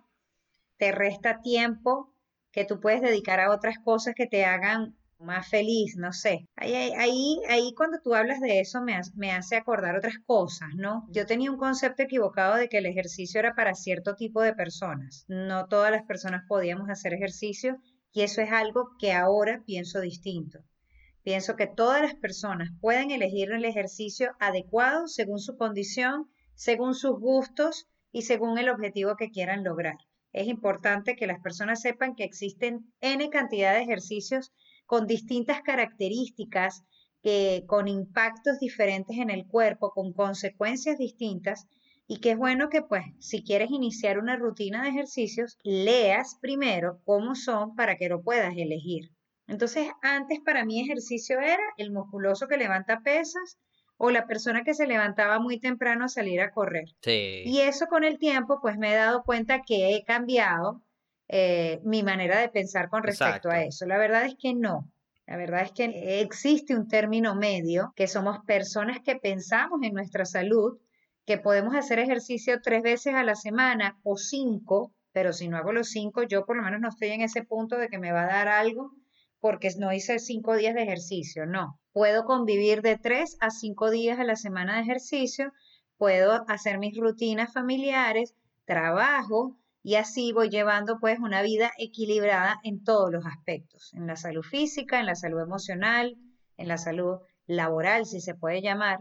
te 0.77 0.93
resta 0.93 1.41
tiempo 1.41 2.15
que 2.51 2.65
tú 2.65 2.81
puedes 2.81 3.03
dedicar 3.03 3.41
a 3.41 3.51
otras 3.51 3.77
cosas 3.79 4.15
que 4.15 4.27
te 4.27 4.45
hagan 4.45 4.97
más 5.25 5.49
feliz, 5.49 5.97
no 5.97 6.13
sé. 6.13 6.49
Ahí, 6.57 6.75
ahí, 6.75 7.41
ahí, 7.49 7.75
cuando 7.75 7.99
tú 8.03 8.15
hablas 8.15 8.41
de 8.41 8.61
eso 8.61 8.81
me, 8.83 9.01
me 9.17 9.33
hace 9.33 9.57
acordar 9.57 9.97
otras 9.97 10.19
cosas, 10.27 10.69
¿no? 10.77 11.07
Yo 11.11 11.27
tenía 11.27 11.51
un 11.51 11.59
concepto 11.59 12.03
equivocado 12.03 12.57
de 12.57 12.69
que 12.69 12.79
el 12.79 12.87
ejercicio 12.87 13.41
era 13.41 13.55
para 13.55 13.75
cierto 13.75 14.15
tipo 14.15 14.41
de 14.43 14.55
personas. 14.55 15.25
No 15.29 15.67
todas 15.67 15.91
las 15.91 16.05
personas 16.05 16.43
podíamos 16.49 16.89
hacer 16.89 17.15
ejercicio 17.15 17.79
y 18.13 18.23
eso 18.23 18.41
es 18.41 18.53
algo 18.53 18.91
que 18.99 19.13
ahora 19.13 19.63
pienso 19.67 20.01
distinto. 20.01 20.61
Pienso 21.25 21.57
que 21.57 21.67
todas 21.67 22.03
las 22.03 22.15
personas 22.15 22.69
pueden 22.81 23.11
elegir 23.11 23.51
el 23.51 23.65
ejercicio 23.65 24.33
adecuado 24.39 25.09
según 25.09 25.39
su 25.39 25.57
condición, 25.57 26.29
según 26.55 26.95
sus 26.95 27.19
gustos 27.19 27.89
y 28.13 28.23
según 28.23 28.59
el 28.59 28.69
objetivo 28.69 29.17
que 29.17 29.31
quieran 29.31 29.65
lograr. 29.65 29.97
Es 30.35 30.49
importante 30.49 31.17
que 31.17 31.27
las 31.27 31.41
personas 31.41 31.81
sepan 31.81 32.15
que 32.15 32.25
existen 32.25 32.93
N 33.01 33.31
cantidad 33.31 33.73
de 33.73 33.83
ejercicios 33.83 34.53
con 34.87 35.07
distintas 35.07 35.63
características, 35.63 36.83
que, 37.23 37.65
con 37.67 37.89
impactos 37.89 38.59
diferentes 38.61 39.17
en 39.19 39.31
el 39.31 39.47
cuerpo, 39.47 39.91
con 39.91 40.13
consecuencias 40.13 40.99
distintas, 40.99 41.67
y 42.07 42.21
que 42.21 42.33
es 42.33 42.37
bueno 42.37 42.69
que 42.69 42.83
pues 42.83 43.05
si 43.19 43.43
quieres 43.43 43.71
iniciar 43.71 44.19
una 44.19 44.37
rutina 44.37 44.83
de 44.83 44.91
ejercicios, 44.91 45.57
leas 45.63 46.37
primero 46.41 47.01
cómo 47.05 47.35
son 47.35 47.75
para 47.75 47.97
que 47.97 48.09
lo 48.09 48.23
puedas 48.23 48.55
elegir. 48.57 49.11
Entonces, 49.47 49.89
antes 50.03 50.41
para 50.45 50.65
mí 50.65 50.81
ejercicio 50.81 51.41
era 51.41 51.63
el 51.77 51.93
musculoso 51.93 52.47
que 52.47 52.57
levanta 52.57 53.01
pesas 53.01 53.59
o 53.97 54.11
la 54.11 54.27
persona 54.27 54.65
que 54.65 54.75
se 54.75 54.87
levantaba 54.87 55.39
muy 55.39 55.59
temprano 55.61 56.05
a 56.05 56.09
salir 56.09 56.41
a 56.41 56.51
correr. 56.51 56.87
Y 57.47 57.61
eso 57.61 57.87
con 57.87 58.05
el 58.05 58.19
tiempo, 58.19 58.59
pues 58.61 58.77
me 58.77 58.93
he 58.93 58.97
dado 58.97 59.23
cuenta 59.23 59.63
que 59.63 59.95
he 59.95 60.05
cambiado 60.05 60.83
eh, 61.29 61.81
mi 61.85 62.03
manera 62.03 62.39
de 62.39 62.49
pensar 62.49 62.89
con 62.89 63.03
respecto 63.03 63.51
a 63.51 63.63
eso. 63.63 63.87
La 63.87 63.99
verdad 63.99 64.27
es 64.27 64.37
que 64.39 64.55
no. 64.55 64.91
La 65.27 65.37
verdad 65.37 65.63
es 65.63 65.73
que 65.73 66.21
existe 66.21 66.77
un 66.77 66.87
término 66.87 67.35
medio, 67.35 67.93
que 67.97 68.07
somos 68.07 68.39
personas 68.47 68.99
que 69.03 69.17
pensamos 69.17 69.81
en 69.83 69.95
nuestra 69.95 70.27
salud, 70.27 70.79
que 71.25 71.39
podemos 71.39 71.75
hacer 71.75 71.99
ejercicio 71.99 72.61
tres 72.63 72.83
veces 72.83 73.15
a 73.15 73.25
la 73.25 73.35
semana 73.35 73.99
o 74.03 74.19
cinco, 74.19 74.93
pero 75.13 75.33
si 75.33 75.49
no 75.49 75.57
hago 75.57 75.73
los 75.73 75.89
cinco, 75.89 76.25
yo 76.25 76.45
por 76.45 76.57
lo 76.57 76.63
menos 76.63 76.81
no 76.81 76.91
estoy 76.91 77.09
en 77.09 77.23
ese 77.23 77.43
punto 77.43 77.79
de 77.79 77.89
que 77.89 77.99
me 77.99 78.13
va 78.13 78.25
a 78.25 78.27
dar 78.27 78.49
algo 78.49 78.93
porque 79.41 79.71
no 79.79 79.93
hice 79.93 80.19
cinco 80.19 80.57
días 80.57 80.75
de 80.75 80.83
ejercicio, 80.83 81.47
no. 81.47 81.79
Puedo 81.93 82.25
convivir 82.25 82.83
de 82.83 82.99
tres 82.99 83.37
a 83.41 83.51
cinco 83.51 83.91
días 83.91 84.19
a 84.19 84.25
la 84.25 84.37
semana 84.37 84.77
de 84.77 84.83
ejercicio, 84.83 85.53
puedo 85.97 86.45
hacer 86.49 86.79
mis 86.79 86.99
rutinas 86.99 87.53
familiares, 87.53 88.35
trabajo 88.65 89.57
y 89.85 89.97
así 89.97 90.33
voy 90.33 90.49
llevando 90.49 90.99
pues 90.99 91.19
una 91.21 91.43
vida 91.43 91.71
equilibrada 91.77 92.59
en 92.65 92.83
todos 92.83 93.13
los 93.13 93.27
aspectos, 93.27 93.93
en 93.93 94.07
la 94.07 94.17
salud 94.17 94.43
física, 94.43 94.99
en 94.99 95.05
la 95.05 95.15
salud 95.15 95.43
emocional, 95.43 96.17
en 96.57 96.69
la 96.69 96.79
salud 96.79 97.19
laboral, 97.47 98.07
si 98.07 98.23
se 98.23 98.35
puede 98.35 98.63
llamar, 98.63 99.01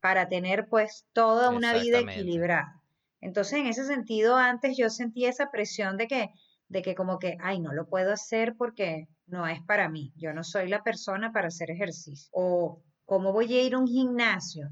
para 0.00 0.28
tener 0.28 0.66
pues 0.68 1.06
toda 1.12 1.50
una 1.50 1.72
vida 1.74 2.00
equilibrada. 2.00 2.82
Entonces, 3.20 3.60
en 3.60 3.68
ese 3.68 3.86
sentido, 3.86 4.36
antes 4.36 4.76
yo 4.76 4.90
sentía 4.90 5.30
esa 5.30 5.52
presión 5.52 5.96
de 5.96 6.08
que, 6.08 6.30
de 6.68 6.82
que 6.82 6.96
como 6.96 7.20
que, 7.20 7.36
ay, 7.40 7.60
no 7.60 7.72
lo 7.72 7.86
puedo 7.86 8.12
hacer 8.12 8.56
porque 8.58 9.06
no 9.26 9.46
es 9.46 9.62
para 9.62 9.88
mí, 9.88 10.12
yo 10.16 10.34
no 10.34 10.42
soy 10.42 10.68
la 10.68 10.82
persona 10.82 11.32
para 11.32 11.46
hacer 11.46 11.70
ejercicio. 11.70 12.28
O, 12.32 12.82
¿cómo 13.04 13.32
voy 13.32 13.56
a 13.56 13.62
ir 13.62 13.74
a 13.74 13.78
un 13.78 13.86
gimnasio? 13.86 14.68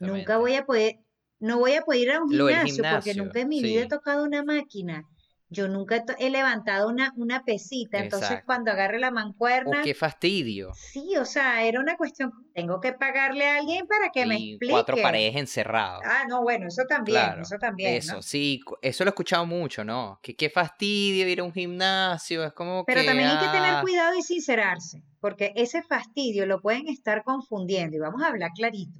Nunca 0.00 0.38
voy 0.38 0.56
a 0.56 0.66
poder, 0.66 0.98
no 1.40 1.58
voy 1.58 1.74
a 1.74 1.82
poder 1.82 2.00
ir 2.00 2.10
a 2.12 2.22
un 2.22 2.30
gimnasio, 2.30 2.84
porque 2.92 3.14
nunca 3.14 3.40
en 3.40 3.48
mi 3.48 3.62
vida 3.62 3.82
he 3.82 3.88
tocado 3.88 4.24
una 4.24 4.42
máquina. 4.42 5.04
Yo 5.50 5.66
nunca 5.66 6.04
he 6.18 6.28
levantado 6.28 6.88
una, 6.88 7.14
una 7.16 7.42
pesita, 7.42 7.98
entonces 8.00 8.42
cuando 8.44 8.70
agarre 8.70 8.98
la 8.98 9.10
mancuerna... 9.10 9.78
Oh, 9.80 9.82
qué 9.82 9.94
fastidio. 9.94 10.72
Sí, 10.74 11.16
o 11.16 11.24
sea, 11.24 11.64
era 11.64 11.80
una 11.80 11.96
cuestión, 11.96 12.32
tengo 12.54 12.82
que 12.82 12.92
pagarle 12.92 13.46
a 13.46 13.56
alguien 13.56 13.86
para 13.86 14.10
que 14.10 14.26
me 14.26 14.34
explique. 14.34 14.70
cuatro 14.70 14.96
paredes 15.00 15.36
encerradas. 15.36 16.02
Ah, 16.04 16.24
no, 16.28 16.42
bueno, 16.42 16.66
eso 16.68 16.82
también, 16.86 17.40
eso 17.40 17.56
también. 17.58 17.94
Eso, 17.94 18.20
sí, 18.20 18.60
eso 18.82 19.04
lo 19.04 19.08
he 19.08 19.12
escuchado 19.12 19.46
mucho, 19.46 19.84
¿no? 19.84 20.20
Que 20.22 20.36
qué 20.36 20.50
fastidio 20.50 21.26
ir 21.26 21.40
a 21.40 21.44
un 21.44 21.52
gimnasio, 21.54 22.44
es 22.44 22.52
como 22.52 22.84
Pero 22.84 23.02
también 23.02 23.30
hay 23.30 23.38
que 23.38 23.50
tener 23.50 23.76
ah. 23.76 23.80
cuidado 23.80 24.18
y 24.18 24.22
sincerarse, 24.22 25.02
porque 25.18 25.54
ese 25.56 25.82
fastidio 25.82 26.44
lo 26.44 26.60
pueden 26.60 26.88
estar 26.88 27.24
confundiendo, 27.24 27.96
y 27.96 28.00
vamos 28.00 28.22
a 28.22 28.26
hablar 28.26 28.50
clarito. 28.54 28.92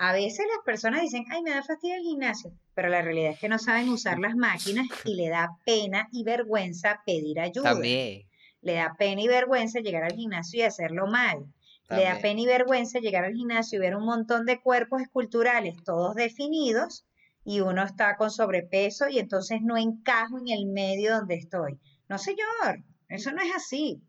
A 0.00 0.12
veces 0.12 0.46
las 0.46 0.64
personas 0.64 1.02
dicen, 1.02 1.24
ay, 1.28 1.42
me 1.42 1.50
da 1.50 1.62
fastidio 1.62 1.96
el 1.96 2.02
gimnasio, 2.02 2.52
pero 2.72 2.88
la 2.88 3.02
realidad 3.02 3.32
es 3.32 3.40
que 3.40 3.48
no 3.48 3.58
saben 3.58 3.88
usar 3.88 4.20
las 4.20 4.36
máquinas 4.36 4.86
y 5.04 5.16
le 5.16 5.28
da 5.28 5.48
pena 5.66 6.08
y 6.12 6.22
vergüenza 6.22 7.02
pedir 7.04 7.40
ayuda. 7.40 7.72
También. 7.72 8.22
Le 8.60 8.74
da 8.74 8.94
pena 8.96 9.20
y 9.22 9.26
vergüenza 9.26 9.80
llegar 9.80 10.04
al 10.04 10.12
gimnasio 10.12 10.60
y 10.60 10.62
hacerlo 10.62 11.08
mal. 11.08 11.46
Le 11.90 12.04
da 12.04 12.20
pena 12.20 12.40
y 12.40 12.46
vergüenza 12.46 13.00
llegar 13.00 13.24
al 13.24 13.34
gimnasio 13.34 13.78
y 13.78 13.80
ver 13.80 13.96
un 13.96 14.04
montón 14.04 14.46
de 14.46 14.60
cuerpos 14.60 15.02
esculturales 15.02 15.82
todos 15.84 16.14
definidos 16.14 17.04
y 17.44 17.60
uno 17.60 17.82
está 17.82 18.16
con 18.16 18.30
sobrepeso 18.30 19.08
y 19.08 19.18
entonces 19.18 19.62
no 19.62 19.76
encajo 19.76 20.38
en 20.38 20.48
el 20.48 20.66
medio 20.66 21.16
donde 21.16 21.36
estoy. 21.36 21.80
No, 22.08 22.18
señor, 22.18 22.84
eso 23.08 23.32
no 23.32 23.42
es 23.42 23.50
así. 23.56 24.00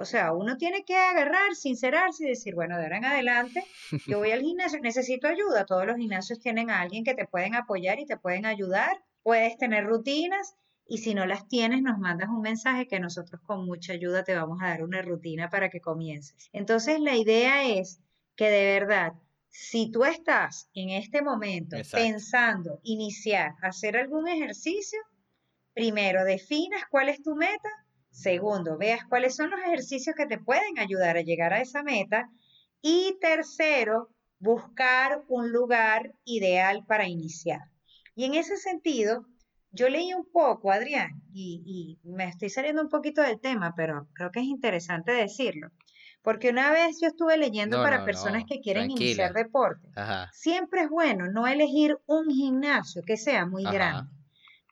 O 0.00 0.04
sea, 0.04 0.32
uno 0.32 0.56
tiene 0.56 0.84
que 0.84 0.96
agarrar, 0.96 1.56
sincerarse 1.56 2.24
y 2.24 2.28
decir, 2.28 2.54
bueno, 2.54 2.76
de 2.76 2.84
ahora 2.84 2.98
en 2.98 3.04
adelante, 3.04 3.64
yo 4.06 4.18
voy 4.18 4.30
al 4.30 4.42
gimnasio, 4.42 4.78
necesito 4.80 5.26
ayuda. 5.26 5.66
Todos 5.66 5.86
los 5.86 5.96
gimnasios 5.96 6.38
tienen 6.38 6.70
a 6.70 6.80
alguien 6.80 7.02
que 7.02 7.14
te 7.14 7.26
pueden 7.26 7.56
apoyar 7.56 7.98
y 7.98 8.06
te 8.06 8.16
pueden 8.16 8.46
ayudar. 8.46 9.02
Puedes 9.24 9.58
tener 9.58 9.84
rutinas 9.84 10.54
y 10.86 10.98
si 10.98 11.14
no 11.14 11.26
las 11.26 11.48
tienes, 11.48 11.82
nos 11.82 11.98
mandas 11.98 12.28
un 12.28 12.42
mensaje 12.42 12.86
que 12.86 13.00
nosotros 13.00 13.40
con 13.42 13.66
mucha 13.66 13.92
ayuda 13.92 14.22
te 14.22 14.36
vamos 14.36 14.60
a 14.62 14.68
dar 14.68 14.84
una 14.84 15.02
rutina 15.02 15.50
para 15.50 15.68
que 15.68 15.80
comiences. 15.80 16.48
Entonces, 16.52 17.00
la 17.00 17.16
idea 17.16 17.64
es 17.64 18.00
que 18.36 18.50
de 18.50 18.78
verdad, 18.78 19.14
si 19.48 19.90
tú 19.90 20.04
estás 20.04 20.70
en 20.74 20.90
este 20.90 21.22
momento 21.22 21.76
pensando 21.90 22.78
iniciar, 22.84 23.56
hacer 23.62 23.96
algún 23.96 24.28
ejercicio, 24.28 25.00
primero 25.74 26.24
definas 26.24 26.82
cuál 26.88 27.08
es 27.08 27.20
tu 27.20 27.34
meta 27.34 27.68
Segundo, 28.10 28.76
veas 28.76 29.04
cuáles 29.08 29.36
son 29.36 29.50
los 29.50 29.60
ejercicios 29.60 30.16
que 30.16 30.26
te 30.26 30.38
pueden 30.38 30.78
ayudar 30.78 31.16
a 31.16 31.22
llegar 31.22 31.52
a 31.52 31.60
esa 31.60 31.82
meta. 31.82 32.28
Y 32.80 33.16
tercero, 33.20 34.10
buscar 34.38 35.22
un 35.28 35.52
lugar 35.52 36.12
ideal 36.24 36.84
para 36.86 37.08
iniciar. 37.08 37.60
Y 38.14 38.24
en 38.24 38.34
ese 38.34 38.56
sentido, 38.56 39.26
yo 39.70 39.88
leí 39.88 40.12
un 40.14 40.26
poco, 40.30 40.70
Adrián, 40.72 41.22
y, 41.32 41.98
me 42.02 42.24
estoy 42.24 42.50
saliendo 42.50 42.82
un 42.82 42.88
poquito 42.88 43.22
del 43.22 43.40
tema, 43.40 43.74
pero 43.76 44.08
creo 44.14 44.30
que 44.30 44.40
es 44.40 44.46
interesante 44.46 45.12
decirlo. 45.12 45.70
Porque 46.22 46.50
una 46.50 46.72
vez 46.72 46.98
yo 47.00 47.08
estuve 47.08 47.36
leyendo 47.36 47.80
para 47.80 48.04
personas 48.04 48.44
que 48.44 48.60
quieren 48.60 48.90
iniciar 48.90 49.32
deporte, 49.32 49.88
siempre 50.32 50.82
es 50.82 50.90
bueno 50.90 51.30
no 51.30 51.46
elegir 51.46 51.96
un 52.06 52.28
gimnasio 52.28 53.02
que 53.06 53.16
sea 53.16 53.46
muy 53.46 53.62
grande 53.62 54.17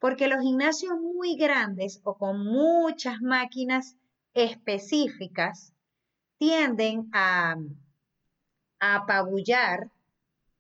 porque 0.01 0.29
los 0.29 0.41
gimnasios 0.41 0.99
muy 1.01 1.37
grandes 1.37 2.01
o 2.05 2.17
con 2.17 2.45
muchas 2.45 3.21
máquinas 3.21 3.97
específicas 4.35 5.73
tienden 6.39 7.09
a, 7.13 7.57
apabullar, 8.79 9.91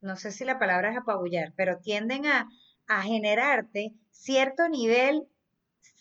no 0.00 0.16
sé 0.16 0.32
si 0.32 0.44
la 0.44 0.58
palabra 0.58 0.90
es 0.90 0.96
apabullar, 0.96 1.52
pero 1.54 1.78
tienden 1.78 2.26
a, 2.26 2.48
a 2.86 3.02
generarte 3.02 3.92
cierto 4.10 4.68
nivel 4.68 5.28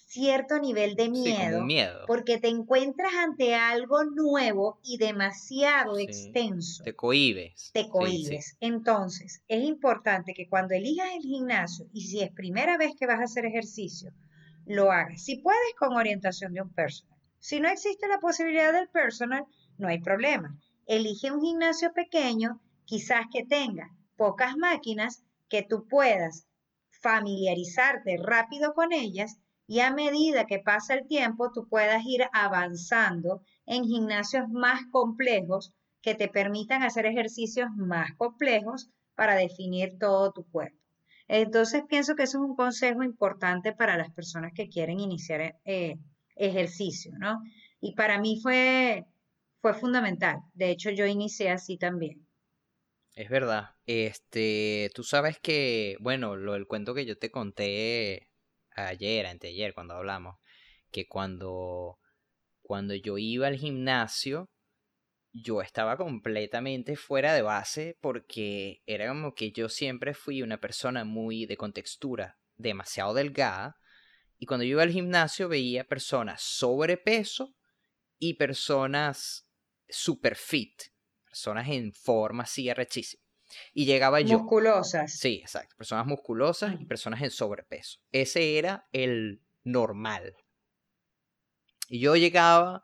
cierto 0.06 0.60
nivel 0.60 0.96
de 0.96 1.10
miedo, 1.10 1.66
porque 2.08 2.38
te 2.40 2.48
encuentras 2.48 3.14
ante 3.16 3.56
algo 3.56 4.04
nuevo 4.06 4.80
y 4.84 4.98
demasiado 4.98 5.98
extenso. 5.98 6.84
Te 6.84 6.96
cohibes. 6.96 7.72
Te 7.74 7.90
cohibes. 7.90 8.56
Entonces, 8.60 9.42
es 9.48 9.64
importante 9.64 10.34
que 10.34 10.48
cuando 10.48 10.76
elijas 10.76 11.10
el 11.16 11.24
gimnasio 11.24 11.88
y 11.92 12.02
si 12.02 12.22
es 12.22 12.32
primera 12.32 12.78
vez 12.78 12.94
que 12.98 13.08
vas 13.08 13.20
a 13.20 13.26
hacer 13.26 13.46
ejercicio, 13.46 14.12
lo 14.66 14.92
hagas. 14.92 15.24
Si 15.24 15.38
puedes 15.38 15.76
con 15.78 15.96
orientación 15.96 16.54
de 16.54 16.62
un 16.62 16.74
personal. 16.74 17.16
Si 17.40 17.60
no 17.60 17.68
existe 17.68 18.08
la 18.08 18.20
posibilidad 18.20 18.74
del 18.74 18.90
personal, 18.90 19.46
no 19.78 19.88
hay 19.88 20.00
problema. 20.00 20.58
Elige 20.88 21.32
un 21.32 21.42
gimnasio 21.42 21.94
pequeño, 21.94 22.62
quizás 22.86 23.26
que 23.32 23.44
tenga 23.44 23.90
pocas 24.16 24.56
máquinas, 24.56 25.24
que 25.50 25.62
tú 25.62 25.88
puedas 25.88 26.48
familiarizarte 27.02 28.18
rápido 28.18 28.74
con 28.74 28.94
ellas 28.94 29.38
y 29.68 29.80
a 29.80 29.92
medida 29.92 30.46
que 30.46 30.60
pasa 30.60 30.94
el 30.94 31.08
tiempo 31.08 31.52
tú 31.52 31.68
puedas 31.68 32.04
ir 32.06 32.26
avanzando 32.34 33.42
en 33.66 33.86
gimnasios 33.86 34.48
más 34.50 34.82
complejos 34.92 35.74
que 36.02 36.16
te 36.16 36.28
permitan 36.28 36.84
hacer 36.84 37.06
ejercicios 37.06 37.70
más 37.76 38.12
complejos 38.18 38.90
para 39.16 39.36
definir 39.36 39.98
todo 40.00 40.32
tu 40.32 40.44
cuerpo. 40.50 40.78
Entonces 41.28 41.84
pienso 41.90 42.16
que 42.16 42.24
eso 42.24 42.38
es 42.38 42.44
un 42.44 42.56
consejo 42.56 43.02
importante 43.02 43.74
para 43.74 43.98
las 43.98 44.12
personas 44.12 44.52
que 44.54 44.70
quieren 44.70 45.00
iniciar 45.00 45.56
eh, 45.66 45.96
ejercicio, 46.36 47.14
¿no? 47.18 47.42
Y 47.82 47.96
para 47.96 48.20
mí 48.20 48.40
fue, 48.42 49.06
fue 49.62 49.74
fundamental. 49.74 50.38
De 50.54 50.70
hecho, 50.70 50.92
yo 50.92 51.08
inicié 51.08 51.50
así 51.50 51.78
también. 51.78 52.28
Es 53.16 53.30
verdad. 53.30 53.70
Este, 53.86 54.92
tú 54.94 55.04
sabes 55.04 55.40
que, 55.40 55.96
bueno, 56.00 56.36
lo 56.36 56.54
del 56.54 56.68
cuento 56.68 56.94
que 56.94 57.06
yo 57.06 57.18
te 57.18 57.32
conté 57.32 58.30
ayer, 58.76 59.26
anteayer, 59.26 59.74
cuando 59.74 59.96
hablamos, 59.96 60.38
que 60.92 61.08
cuando, 61.08 62.00
cuando 62.62 62.94
yo 62.96 63.18
iba 63.18 63.48
al 63.48 63.58
gimnasio, 63.58 64.50
yo 65.34 65.62
estaba 65.62 65.98
completamente 65.98 66.96
fuera 66.96 67.34
de 67.34 67.42
base 67.42 67.98
porque 68.00 68.82
era 68.86 69.08
como 69.10 69.36
que 69.36 69.52
yo 69.52 69.68
siempre 69.68 70.14
fui 70.14 70.42
una 70.42 70.60
persona 70.62 71.04
muy 71.04 71.46
de 71.46 71.58
contextura 71.58 72.38
demasiado 72.56 73.14
delgada 73.14 73.78
y 74.38 74.46
cuando 74.46 74.64
yo 74.64 74.72
iba 74.72 74.84
al 74.84 74.92
gimnasio 74.92 75.50
veía 75.50 75.84
personas 75.84 76.42
sobrepeso 76.42 77.54
y 78.18 78.36
personas 78.36 79.48
super 79.90 80.36
fit, 80.36 80.84
personas 81.26 81.68
en 81.70 81.92
forma 81.94 82.44
así. 82.44 82.70
Y 83.74 83.86
llegaba 83.86 84.22
yo. 84.22 84.40
Musculosas. 84.40 85.18
Sí, 85.18 85.40
exacto. 85.42 85.76
Personas 85.78 86.06
musculosas 86.06 86.80
y 86.80 86.86
personas 86.86 87.22
en 87.22 87.32
sobrepeso. 87.32 88.00
Ese 88.12 88.58
era 88.58 88.88
el 88.92 89.42
normal. 89.64 90.36
Y 91.88 92.00
yo 92.00 92.16
llegaba 92.16 92.84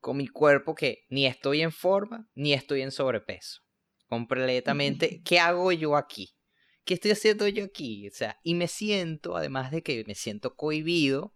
con 0.00 0.16
mi 0.16 0.26
cuerpo 0.26 0.74
que 0.74 1.06
ni 1.08 1.26
estoy 1.26 1.62
en 1.62 1.72
forma 1.72 2.28
ni 2.34 2.52
estoy 2.52 2.82
en 2.82 2.90
sobrepeso. 2.90 3.62
Completamente. 4.08 5.22
¿Qué 5.24 5.38
hago 5.38 5.72
yo 5.72 5.96
aquí? 5.96 6.36
¿Qué 6.84 6.94
estoy 6.94 7.12
haciendo 7.12 7.48
yo 7.48 7.64
aquí? 7.64 8.08
O 8.08 8.10
sea, 8.10 8.38
y 8.42 8.54
me 8.54 8.68
siento, 8.68 9.36
además 9.36 9.70
de 9.70 9.82
que 9.82 10.04
me 10.06 10.14
siento 10.14 10.54
cohibido, 10.54 11.34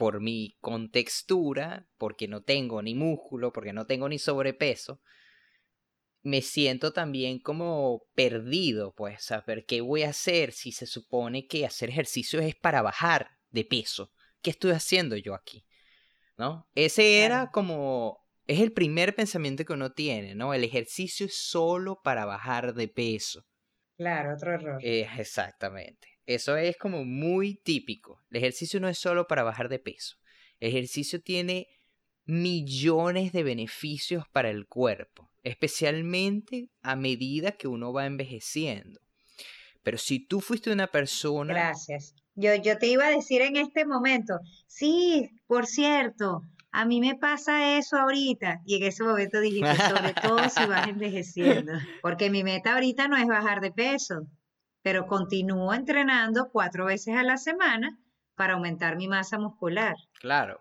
por 0.00 0.22
mi 0.22 0.56
contextura, 0.62 1.86
porque 1.98 2.26
no 2.26 2.42
tengo 2.42 2.80
ni 2.80 2.94
músculo, 2.94 3.52
porque 3.52 3.74
no 3.74 3.84
tengo 3.84 4.08
ni 4.08 4.18
sobrepeso, 4.18 5.02
me 6.22 6.42
siento 6.42 6.92
también 6.92 7.38
como 7.38 8.02
perdido, 8.14 8.94
pues, 8.94 9.22
saber 9.22 9.64
qué 9.66 9.80
voy 9.80 10.02
a 10.02 10.10
hacer 10.10 10.52
si 10.52 10.72
se 10.72 10.86
supone 10.86 11.46
que 11.46 11.64
hacer 11.64 11.88
ejercicio 11.88 12.40
es 12.40 12.54
para 12.54 12.82
bajar 12.82 13.30
de 13.50 13.64
peso. 13.64 14.12
¿Qué 14.42 14.50
estoy 14.50 14.72
haciendo 14.72 15.16
yo 15.16 15.34
aquí? 15.34 15.64
¿No? 16.36 16.66
Ese 16.74 17.22
era 17.22 17.50
como, 17.50 18.26
es 18.46 18.60
el 18.60 18.72
primer 18.72 19.14
pensamiento 19.14 19.64
que 19.64 19.72
uno 19.72 19.92
tiene, 19.92 20.34
¿no? 20.34 20.54
El 20.54 20.64
ejercicio 20.64 21.26
es 21.26 21.36
solo 21.36 22.00
para 22.02 22.24
bajar 22.24 22.74
de 22.74 22.88
peso. 22.88 23.44
Claro, 23.96 24.34
otro 24.34 24.54
error. 24.54 24.80
exactamente. 24.82 26.08
Eso 26.24 26.56
es 26.56 26.76
como 26.76 27.04
muy 27.04 27.56
típico. 27.56 28.22
El 28.30 28.38
ejercicio 28.38 28.80
no 28.80 28.88
es 28.88 28.98
solo 28.98 29.26
para 29.26 29.42
bajar 29.42 29.68
de 29.68 29.78
peso. 29.78 30.16
El 30.58 30.68
ejercicio 30.68 31.20
tiene 31.20 31.66
millones 32.30 33.32
de 33.32 33.42
beneficios 33.42 34.24
para 34.28 34.50
el 34.50 34.66
cuerpo, 34.66 35.30
especialmente 35.42 36.70
a 36.82 36.96
medida 36.96 37.52
que 37.52 37.68
uno 37.68 37.92
va 37.92 38.06
envejeciendo. 38.06 39.00
Pero 39.82 39.98
si 39.98 40.26
tú 40.26 40.40
fuiste 40.40 40.72
una 40.72 40.86
persona... 40.86 41.52
Gracias. 41.54 42.14
Yo, 42.34 42.54
yo 42.54 42.78
te 42.78 42.86
iba 42.86 43.06
a 43.06 43.10
decir 43.10 43.42
en 43.42 43.56
este 43.56 43.84
momento, 43.84 44.38
sí, 44.66 45.30
por 45.46 45.66
cierto, 45.66 46.42
a 46.72 46.84
mí 46.84 47.00
me 47.00 47.16
pasa 47.16 47.76
eso 47.76 47.96
ahorita. 47.96 48.60
Y 48.64 48.76
en 48.76 48.84
ese 48.84 49.02
momento 49.02 49.40
dijiste, 49.40 49.76
sobre 49.76 50.14
todo 50.14 50.48
si 50.48 50.64
vas 50.66 50.88
envejeciendo. 50.88 51.72
Porque 52.02 52.30
mi 52.30 52.44
meta 52.44 52.74
ahorita 52.74 53.08
no 53.08 53.16
es 53.16 53.26
bajar 53.26 53.60
de 53.60 53.72
peso, 53.72 54.26
pero 54.82 55.06
continúo 55.06 55.74
entrenando 55.74 56.48
cuatro 56.52 56.86
veces 56.86 57.16
a 57.16 57.22
la 57.22 57.36
semana 57.36 57.98
para 58.36 58.54
aumentar 58.54 58.96
mi 58.96 59.08
masa 59.08 59.38
muscular. 59.38 59.96
Claro. 60.20 60.58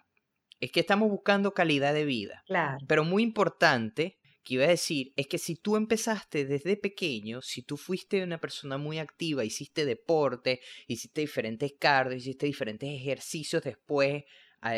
Es 0.60 0.72
que 0.72 0.80
estamos 0.82 1.10
buscando 1.10 1.54
calidad 1.54 1.94
de 1.94 2.06
vida. 2.06 2.44
Claro. 2.48 2.78
Pero 2.88 3.04
muy 3.04 3.24
importante 3.24 4.20
que 4.44 4.56
iba 4.56 4.66
a 4.66 4.70
decir 4.70 5.14
es 5.16 5.28
que 5.28 5.38
si 5.38 5.56
tú 5.56 5.76
empezaste 5.76 6.46
desde 6.46 6.78
pequeño, 6.78 7.42
si 7.42 7.62
tú 7.62 7.78
fuiste 7.78 8.24
una 8.24 8.40
persona 8.40 8.78
muy 8.78 9.00
activa, 9.00 9.44
hiciste 9.44 9.86
deporte, 9.86 10.62
hiciste 10.88 11.22
diferentes 11.22 11.74
cardio, 11.80 12.18
hiciste 12.18 12.46
diferentes 12.46 12.90
ejercicios 12.90 13.64
después 13.64 14.24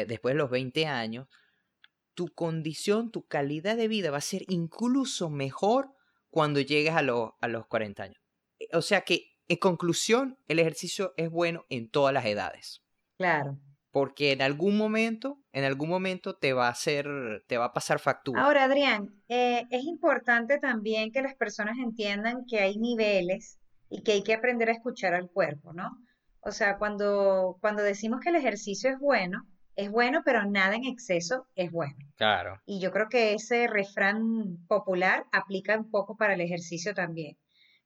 después 0.07 0.33
de 0.33 0.37
los 0.37 0.49
20 0.49 0.85
años, 0.85 1.27
tu 2.13 2.27
condición, 2.33 3.11
tu 3.11 3.27
calidad 3.27 3.77
de 3.77 3.87
vida 3.87 4.11
va 4.11 4.17
a 4.17 4.21
ser 4.21 4.43
incluso 4.47 5.29
mejor 5.29 5.89
cuando 6.29 6.59
llegues 6.59 6.93
a, 6.93 7.01
los, 7.01 7.31
a 7.41 7.47
los 7.47 7.65
40 7.67 8.03
años. 8.03 8.21
Eh, 8.59 8.67
o 8.73 8.81
sea 8.81 9.01
que, 9.01 9.37
en 9.47 9.57
conclusión, 9.57 10.37
el 10.47 10.59
ejercicio 10.59 11.13
es 11.17 11.29
bueno 11.29 11.65
en 11.69 11.89
todas 11.89 12.13
las 12.13 12.25
edades. 12.25 12.81
Claro. 13.17 13.59
Porque 13.91 14.31
en 14.31 14.41
algún 14.41 14.77
momento, 14.77 15.37
en 15.51 15.65
algún 15.65 15.89
momento 15.89 16.35
te 16.35 16.53
va 16.53 16.67
a 16.67 16.71
hacer, 16.71 17.07
te 17.47 17.57
va 17.57 17.65
a 17.65 17.73
pasar 17.73 17.99
factura. 17.99 18.41
Ahora, 18.41 18.63
Adrián, 18.63 19.21
eh, 19.27 19.65
es 19.69 19.83
importante 19.83 20.59
también 20.59 21.11
que 21.11 21.21
las 21.21 21.35
personas 21.35 21.77
entiendan 21.77 22.45
que 22.49 22.59
hay 22.59 22.77
niveles 22.77 23.59
y 23.89 24.01
que 24.03 24.13
hay 24.13 24.23
que 24.23 24.33
aprender 24.33 24.69
a 24.69 24.73
escuchar 24.73 25.13
al 25.13 25.29
cuerpo, 25.29 25.73
¿no? 25.73 25.91
O 26.39 26.51
sea, 26.51 26.77
cuando, 26.77 27.57
cuando 27.61 27.83
decimos 27.83 28.21
que 28.21 28.29
el 28.29 28.35
ejercicio 28.35 28.89
es 28.89 28.97
bueno, 28.97 29.45
es 29.75 29.91
bueno, 29.91 30.21
pero 30.25 30.45
nada 30.45 30.75
en 30.75 30.85
exceso 30.85 31.47
es 31.55 31.71
bueno. 31.71 31.95
Claro. 32.15 32.59
Y 32.65 32.79
yo 32.79 32.91
creo 32.91 33.09
que 33.09 33.33
ese 33.33 33.67
refrán 33.67 34.65
popular 34.67 35.25
aplica 35.31 35.77
un 35.77 35.89
poco 35.89 36.15
para 36.15 36.33
el 36.33 36.41
ejercicio 36.41 36.93
también. 36.93 37.37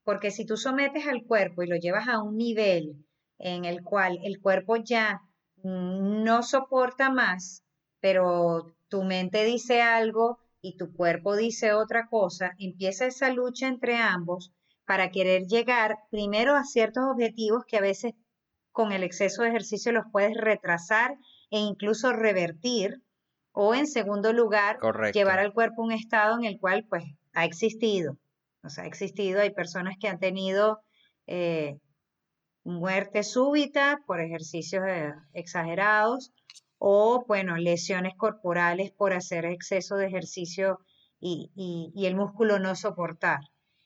Porque 0.04 0.32
si 0.32 0.46
tú 0.46 0.58
sometes 0.58 1.08
al 1.08 1.24
cuerpo 1.24 1.64
y 1.64 1.68
lo 1.68 1.76
llevas 1.76 2.08
a 2.08 2.22
un 2.22 2.38
nivel 2.38 3.06
en 3.38 3.66
el 3.66 3.82
cual 3.82 4.20
el 4.24 4.40
cuerpo 4.40 4.78
ya 4.78 5.22
no 5.66 6.44
soporta 6.44 7.10
más, 7.10 7.64
pero 8.00 8.76
tu 8.88 9.04
mente 9.04 9.44
dice 9.46 9.82
algo 9.82 10.38
y 10.62 10.78
tu 10.78 10.94
cuerpo 10.94 11.36
dice 11.36 11.74
otra 11.74 12.08
cosa, 12.08 12.54
empieza 12.60 13.08
esa 13.08 13.30
lucha 13.30 13.68
entre 13.68 13.98
ambos 13.98 14.54
para 14.86 15.10
querer 15.10 15.48
llegar 15.48 15.98
primero 16.12 16.56
a 16.56 16.64
ciertos 16.64 17.04
objetivos 17.06 17.64
que 17.68 17.78
a 17.78 17.82
veces 17.82 18.14
con 18.72 18.92
el 18.92 19.04
exceso 19.04 19.42
de 19.42 19.50
ejercicio 19.50 19.92
los 19.92 20.06
puedes 20.12 20.38
retrasar 20.38 21.18
e 21.50 21.58
incluso 21.58 22.14
revertir, 22.14 23.02
o 23.52 23.74
en 23.74 23.88
segundo 23.88 24.34
lugar, 24.34 24.78
llevar 25.14 25.40
al 25.40 25.54
cuerpo 25.54 25.82
a 25.82 25.86
un 25.86 25.92
estado 25.94 26.38
en 26.38 26.46
el 26.46 26.60
cual 26.60 26.86
pues 26.88 27.06
ha 27.34 27.46
existido, 27.46 28.18
o 28.64 28.70
sea, 28.70 28.84
ha 28.84 28.88
existido, 28.88 29.42
hay 29.42 29.52
personas 29.52 29.96
que 30.00 30.10
han 30.10 30.20
tenido 30.20 30.82
eh, 31.26 31.80
muerte 32.66 33.24
súbita 33.24 34.02
por 34.06 34.20
ejercicios 34.20 34.84
eh, 34.86 35.14
exagerados 35.34 36.34
o, 36.78 37.24
bueno, 37.26 37.56
lesiones 37.56 38.14
corporales 38.18 38.92
por 38.92 39.14
hacer 39.14 39.46
exceso 39.46 39.96
de 39.96 40.08
ejercicio 40.08 40.80
y, 41.20 41.52
y 41.56 42.06
el 42.06 42.16
músculo 42.18 42.60
no 42.60 42.76
soportar. 42.76 43.40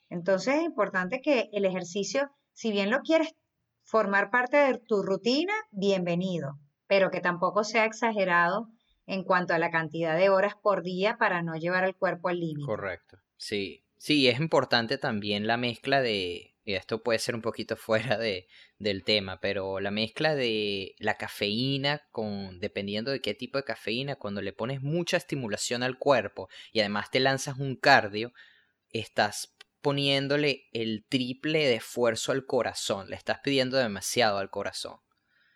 Entonces 0.09 0.55
es 0.55 0.63
importante 0.63 1.21
que 1.21 1.49
el 1.53 1.65
ejercicio, 1.65 2.31
si 2.53 2.71
bien 2.71 2.89
lo 2.89 3.01
quieres 3.01 3.35
formar 3.83 4.31
parte 4.31 4.57
de 4.57 4.79
tu 4.79 5.03
rutina, 5.03 5.53
bienvenido 5.71 6.57
pero 6.89 7.11
que 7.11 7.21
tampoco 7.21 7.63
sea 7.63 7.85
exagerado 7.85 8.67
en 9.05 9.23
cuanto 9.23 9.53
a 9.53 9.59
la 9.59 9.69
cantidad 9.69 10.17
de 10.17 10.29
horas 10.29 10.55
por 10.61 10.81
día 10.81 11.17
para 11.17 11.43
no 11.43 11.55
llevar 11.55 11.83
el 11.83 11.95
cuerpo 11.95 12.29
al 12.29 12.39
límite. 12.39 12.65
Correcto. 12.65 13.19
Sí, 13.37 13.85
sí, 13.97 14.27
es 14.27 14.39
importante 14.39 14.97
también 14.97 15.45
la 15.45 15.55
mezcla 15.55 16.01
de, 16.01 16.55
y 16.69 16.75
esto 16.75 17.01
puede 17.01 17.17
ser 17.17 17.33
un 17.33 17.41
poquito 17.41 17.75
fuera 17.77 18.17
de, 18.19 18.47
del 18.77 19.03
tema, 19.03 19.39
pero 19.39 19.79
la 19.79 19.89
mezcla 19.89 20.35
de 20.35 20.95
la 20.99 21.15
cafeína 21.17 22.03
con, 22.11 22.59
dependiendo 22.59 23.09
de 23.09 23.21
qué 23.21 23.33
tipo 23.33 23.57
de 23.57 23.63
cafeína, 23.63 24.17
cuando 24.17 24.41
le 24.43 24.53
pones 24.53 24.83
mucha 24.83 25.17
estimulación 25.17 25.81
al 25.81 25.97
cuerpo 25.97 26.47
y 26.71 26.81
además 26.81 27.09
te 27.09 27.19
lanzas 27.19 27.57
un 27.57 27.75
cardio, 27.75 28.33
estás 28.91 29.55
poniéndole 29.81 30.67
el 30.71 31.05
triple 31.09 31.65
de 31.65 31.75
esfuerzo 31.75 32.33
al 32.33 32.45
corazón, 32.45 33.09
le 33.09 33.15
estás 33.15 33.39
pidiendo 33.39 33.77
demasiado 33.77 34.37
al 34.37 34.51
corazón. 34.51 34.99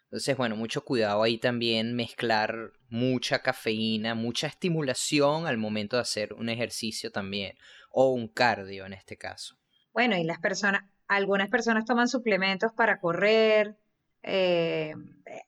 Entonces, 0.05 0.35
bueno, 0.35 0.55
mucho 0.55 0.83
cuidado 0.83 1.21
ahí 1.21 1.37
también 1.37 1.95
mezclar 1.95 2.71
mucha 2.89 3.43
cafeína, 3.43 4.15
mucha 4.15 4.47
estimulación 4.47 5.45
al 5.45 5.57
momento 5.57 5.97
de 5.97 6.03
hacer 6.03 6.33
un 6.33 6.49
ejercicio 6.49 7.11
también, 7.11 7.55
o 7.91 8.11
un 8.13 8.27
cardio 8.27 8.85
en 8.87 8.93
este 8.93 9.17
caso. 9.17 9.57
Bueno, 9.93 10.17
y 10.17 10.23
las 10.23 10.39
personas, 10.39 10.83
algunas 11.07 11.49
personas 11.49 11.85
toman 11.85 12.07
suplementos 12.07 12.71
para 12.73 12.99
correr. 12.99 13.77
Eh, 14.23 14.93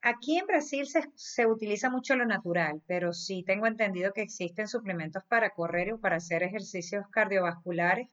aquí 0.01 0.37
en 0.37 0.47
Brasil 0.47 0.85
se, 0.85 1.03
se, 1.15 1.45
utiliza 1.45 1.89
mucho 1.89 2.15
lo 2.15 2.25
natural, 2.25 2.81
pero 2.87 3.13
sí 3.13 3.43
tengo 3.43 3.67
entendido 3.67 4.11
que 4.13 4.21
existen 4.21 4.67
suplementos 4.67 5.23
para 5.29 5.51
correr 5.51 5.93
o 5.93 5.99
para 5.99 6.17
hacer 6.17 6.43
ejercicios 6.43 7.05
cardiovasculares 7.09 8.09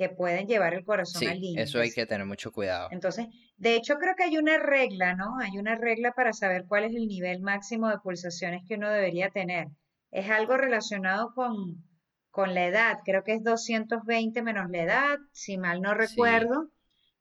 que 0.00 0.08
pueden 0.08 0.46
llevar 0.46 0.72
el 0.72 0.82
corazón 0.82 1.28
al 1.28 1.38
límite. 1.38 1.60
Eso 1.60 1.78
hay 1.78 1.90
que 1.90 2.06
tener 2.06 2.26
mucho 2.26 2.52
cuidado. 2.52 2.88
Entonces, 2.90 3.26
de 3.58 3.76
hecho, 3.76 3.96
creo 3.98 4.14
que 4.16 4.22
hay 4.22 4.38
una 4.38 4.56
regla, 4.58 5.14
¿no? 5.14 5.38
Hay 5.40 5.58
una 5.58 5.74
regla 5.74 6.12
para 6.12 6.32
saber 6.32 6.64
cuál 6.66 6.84
es 6.84 6.94
el 6.94 7.06
nivel 7.06 7.40
máximo 7.42 7.88
de 7.90 7.98
pulsaciones 7.98 8.62
que 8.66 8.76
uno 8.76 8.88
debería 8.88 9.28
tener. 9.28 9.68
Es 10.10 10.30
algo 10.30 10.56
relacionado 10.56 11.34
con, 11.34 11.84
con 12.30 12.54
la 12.54 12.66
edad, 12.66 12.98
creo 13.04 13.24
que 13.24 13.34
es 13.34 13.42
220 13.42 14.42
menos 14.42 14.70
la 14.70 14.82
edad, 14.82 15.18
si 15.32 15.58
mal 15.58 15.82
no 15.82 15.94
recuerdo, 15.94 16.70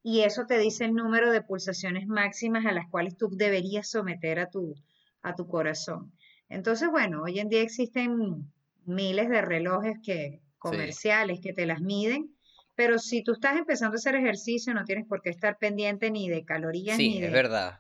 y 0.04 0.22
eso 0.22 0.46
te 0.46 0.58
dice 0.58 0.86
el 0.86 0.94
número 0.94 1.32
de 1.32 1.42
pulsaciones 1.42 2.08
máximas 2.08 2.66
a 2.66 2.72
las 2.72 2.88
cuales 2.90 3.18
tú 3.18 3.30
deberías 3.32 3.90
someter 3.90 4.40
a 4.40 4.50
tu, 4.50 4.76
a 5.22 5.36
tu 5.36 5.48
corazón. 5.48 6.14
Entonces, 6.48 6.90
bueno, 6.90 7.24
hoy 7.24 7.40
en 7.40 7.50
día 7.50 7.62
existen 7.62 8.52
miles 8.86 9.30
de 9.30 9.42
relojes 9.42 9.98
que, 10.04 10.42
comerciales 10.58 11.40
que 11.42 11.54
te 11.54 11.66
las 11.66 11.82
miden 11.82 12.36
pero 12.80 12.98
si 12.98 13.24
tú 13.24 13.34
estás 13.34 13.58
empezando 13.58 13.96
a 13.96 14.00
hacer 14.00 14.16
ejercicio, 14.16 14.74
no 14.74 14.86
tienes 14.86 15.06
por 15.06 15.22
qué 15.22 15.32
estar 15.32 15.58
pendiente 15.58 16.12
ni 16.12 16.30
de 16.30 16.46
calorías, 16.46 16.98
ni, 16.98 17.20
de, 17.20 17.30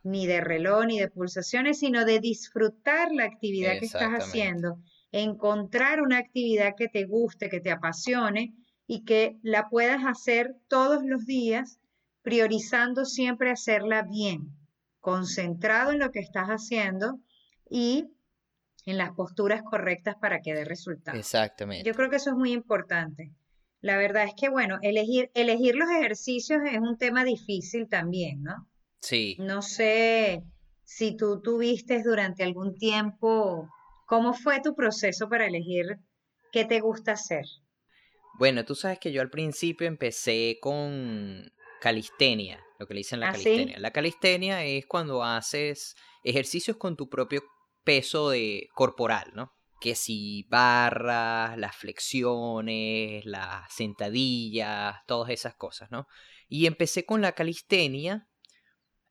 ni 0.03 0.27
de 0.27 0.41
reloj, 0.41 0.87
ni 0.87 0.99
de 0.99 1.07
pulsaciones, 1.07 1.79
sino 1.79 2.03
de 2.03 2.19
disfrutar 2.19 3.13
la 3.13 3.23
actividad 3.23 3.79
que 3.79 3.85
estás 3.85 4.11
haciendo, 4.11 4.77
encontrar 5.11 6.01
una 6.01 6.17
actividad 6.17 6.75
que 6.77 6.87
te 6.87 7.05
guste, 7.05 7.49
que 7.49 7.59
te 7.59 7.71
apasione 7.71 8.53
y 8.87 9.03
que 9.05 9.37
la 9.43 9.69
puedas 9.69 10.03
hacer 10.05 10.55
todos 10.67 11.03
los 11.03 11.25
días, 11.25 11.79
priorizando 12.21 13.05
siempre 13.05 13.51
hacerla 13.51 14.03
bien, 14.03 14.49
concentrado 14.99 15.91
en 15.91 15.99
lo 15.99 16.11
que 16.11 16.19
estás 16.19 16.47
haciendo 16.47 17.19
y 17.69 18.07
en 18.85 18.97
las 18.97 19.11
posturas 19.11 19.61
correctas 19.63 20.15
para 20.19 20.41
que 20.41 20.53
dé 20.53 20.65
resultados. 20.65 21.19
Exactamente. 21.19 21.87
Yo 21.87 21.93
creo 21.95 22.09
que 22.09 22.17
eso 22.17 22.31
es 22.31 22.35
muy 22.35 22.51
importante. 22.51 23.31
La 23.81 23.97
verdad 23.97 24.25
es 24.25 24.33
que, 24.35 24.49
bueno, 24.49 24.77
elegir, 24.81 25.31
elegir 25.33 25.75
los 25.75 25.89
ejercicios 25.89 26.61
es 26.69 26.79
un 26.79 26.97
tema 26.97 27.23
difícil 27.23 27.87
también, 27.87 28.43
¿no? 28.43 28.67
Sí. 29.01 29.37
No 29.39 29.61
sé 29.61 30.43
si 30.83 31.15
tú 31.15 31.41
tuviste 31.41 32.03
durante 32.03 32.43
algún 32.43 32.75
tiempo, 32.75 33.69
¿cómo 34.09 34.33
fue 34.33 34.59
tu 34.61 34.75
proceso 34.75 35.29
para 35.29 35.45
elegir 35.45 35.85
qué 36.51 36.65
te 36.65 36.81
gusta 36.81 37.13
hacer? 37.13 37.45
Bueno, 38.39 38.65
tú 38.65 38.73
sabes 38.73 38.99
que 38.99 39.11
yo 39.11 39.21
al 39.21 39.29
principio 39.29 39.87
empecé 39.87 40.57
con 40.61 41.51
calistenia, 41.79 42.59
lo 42.79 42.87
que 42.87 42.95
le 42.95 42.99
dicen 42.99 43.19
la 43.19 43.29
¿Ah, 43.29 43.31
calistenia. 43.31 43.79
La 43.79 43.91
calistenia 43.91 44.65
es 44.65 44.85
cuando 44.87 45.23
haces 45.23 45.95
ejercicios 46.23 46.77
con 46.77 46.97
tu 46.97 47.07
propio 47.07 47.43
peso 47.83 48.31
de 48.31 48.67
corporal, 48.73 49.31
¿no? 49.35 49.53
Que 49.79 49.95
si 49.95 50.45
barras, 50.49 51.57
las 51.57 51.75
flexiones, 51.75 53.25
las 53.25 53.71
sentadillas, 53.73 54.97
todas 55.05 55.29
esas 55.29 55.55
cosas, 55.55 55.91
¿no? 55.91 56.07
Y 56.47 56.65
empecé 56.65 57.05
con 57.05 57.21
la 57.21 57.33
calistenia, 57.33 58.27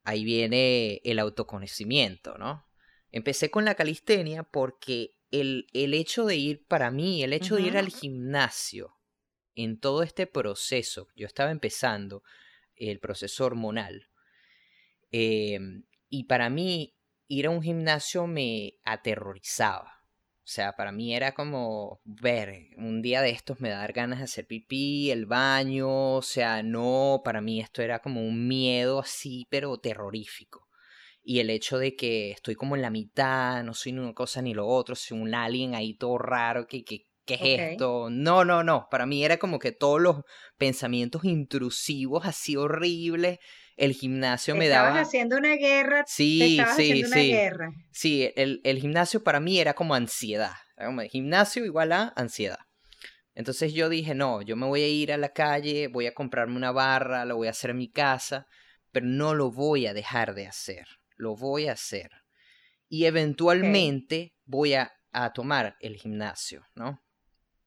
ahí 0.04 0.24
viene 0.24 1.00
el 1.04 1.18
autoconocimiento, 1.18 2.36
¿no? 2.36 2.67
Empecé 3.10 3.50
con 3.50 3.64
la 3.64 3.74
calistenia 3.74 4.42
porque 4.42 5.14
el, 5.30 5.66
el 5.72 5.94
hecho 5.94 6.24
de 6.24 6.36
ir, 6.36 6.66
para 6.66 6.90
mí, 6.90 7.22
el 7.22 7.32
hecho 7.32 7.56
de 7.56 7.62
ir 7.62 7.76
al 7.76 7.88
gimnasio 7.88 8.94
en 9.54 9.78
todo 9.78 10.02
este 10.02 10.26
proceso, 10.26 11.08
yo 11.16 11.26
estaba 11.26 11.50
empezando 11.50 12.22
el 12.76 13.00
proceso 13.00 13.44
hormonal, 13.44 14.08
em, 15.10 15.84
y 16.08 16.24
para 16.24 16.48
mí 16.48 16.96
ir 17.26 17.46
a 17.46 17.50
un 17.50 17.62
gimnasio 17.62 18.26
me 18.26 18.78
aterrorizaba. 18.84 19.98
O 20.48 20.50
sea, 20.50 20.76
para 20.76 20.92
mí 20.92 21.14
era 21.14 21.34
como 21.34 22.00
ver, 22.04 22.70
un 22.78 23.02
día 23.02 23.20
de 23.20 23.30
estos 23.30 23.60
me 23.60 23.68
da 23.68 23.86
ganas 23.88 24.18
de 24.18 24.24
hacer 24.24 24.46
pipí, 24.46 25.10
el 25.10 25.26
baño, 25.26 26.14
o 26.14 26.22
sea, 26.22 26.62
no, 26.62 27.20
para 27.22 27.42
mí 27.42 27.60
esto 27.60 27.82
era 27.82 27.98
como 27.98 28.22
un 28.26 28.48
miedo 28.48 29.00
así, 29.00 29.46
pero 29.50 29.76
terrorífico. 29.78 30.67
Y 31.30 31.40
el 31.40 31.50
hecho 31.50 31.76
de 31.76 31.94
que 31.94 32.30
estoy 32.30 32.54
como 32.54 32.74
en 32.74 32.80
la 32.80 32.88
mitad, 32.88 33.62
no 33.62 33.74
soy 33.74 33.92
ni 33.92 33.98
una 33.98 34.14
cosa 34.14 34.40
ni 34.40 34.54
lo 34.54 34.66
otro, 34.66 34.94
soy 34.94 35.20
un 35.20 35.34
alien 35.34 35.74
ahí 35.74 35.92
todo 35.92 36.16
raro, 36.16 36.66
que, 36.66 36.84
que 36.84 37.02
¿qué 37.26 37.34
es 37.34 37.72
esto? 37.72 38.08
No, 38.10 38.46
no, 38.46 38.64
no, 38.64 38.86
para 38.90 39.04
mí 39.04 39.22
era 39.22 39.36
como 39.36 39.58
que 39.58 39.72
todos 39.72 40.00
los 40.00 40.22
pensamientos 40.56 41.26
intrusivos 41.26 42.24
así 42.24 42.56
horribles 42.56 43.40
el 43.76 43.92
gimnasio 43.92 44.56
me 44.56 44.68
daba... 44.68 44.88
Estabas 44.88 45.08
haciendo 45.08 45.36
una 45.36 45.56
guerra. 45.56 46.02
Sí, 46.06 46.58
sí, 46.74 47.04
sí. 47.04 47.28
Guerra. 47.30 47.72
Sí, 47.92 48.32
el, 48.34 48.62
el, 48.64 48.78
gimnasio 48.78 49.22
para 49.22 49.38
mí 49.38 49.60
era 49.60 49.74
como 49.74 49.94
ansiedad. 49.94 50.54
Como 50.82 51.02
gimnasio 51.02 51.66
igual 51.66 51.92
a 51.92 52.10
ansiedad. 52.16 52.60
Entonces 53.34 53.74
yo 53.74 53.90
dije, 53.90 54.14
no, 54.14 54.40
yo 54.40 54.56
me 54.56 54.64
voy 54.64 54.80
a 54.80 54.88
ir 54.88 55.12
a 55.12 55.18
la 55.18 55.34
calle, 55.34 55.88
voy 55.88 56.06
a 56.06 56.14
comprarme 56.14 56.56
una 56.56 56.72
barra, 56.72 57.26
lo 57.26 57.36
voy 57.36 57.48
a 57.48 57.50
hacer 57.50 57.68
en 57.68 57.76
mi 57.76 57.90
casa, 57.90 58.46
pero 58.92 59.04
no 59.04 59.34
lo 59.34 59.50
voy 59.50 59.86
a 59.86 59.92
dejar 59.92 60.34
de 60.34 60.46
hacer. 60.46 60.86
Lo 61.18 61.36
voy 61.36 61.68
a 61.68 61.72
hacer. 61.72 62.10
Y 62.88 63.04
eventualmente 63.04 64.34
voy 64.46 64.72
a, 64.74 64.90
a 65.12 65.34
tomar 65.34 65.76
el 65.80 65.96
gimnasio, 65.96 66.64
¿no? 66.74 67.04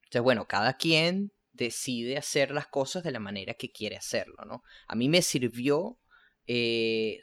Entonces, 0.05 0.23
bueno, 0.23 0.47
cada 0.47 0.73
quien 0.73 1.31
decide 1.53 2.17
hacer 2.17 2.51
las 2.51 2.67
cosas 2.67 3.03
de 3.03 3.11
la 3.11 3.19
manera 3.19 3.53
que 3.53 3.71
quiere 3.71 3.97
hacerlo, 3.97 4.43
¿no? 4.45 4.63
A 4.87 4.95
mí 4.95 5.09
me 5.09 5.21
sirvió 5.21 5.99
eh, 6.47 7.19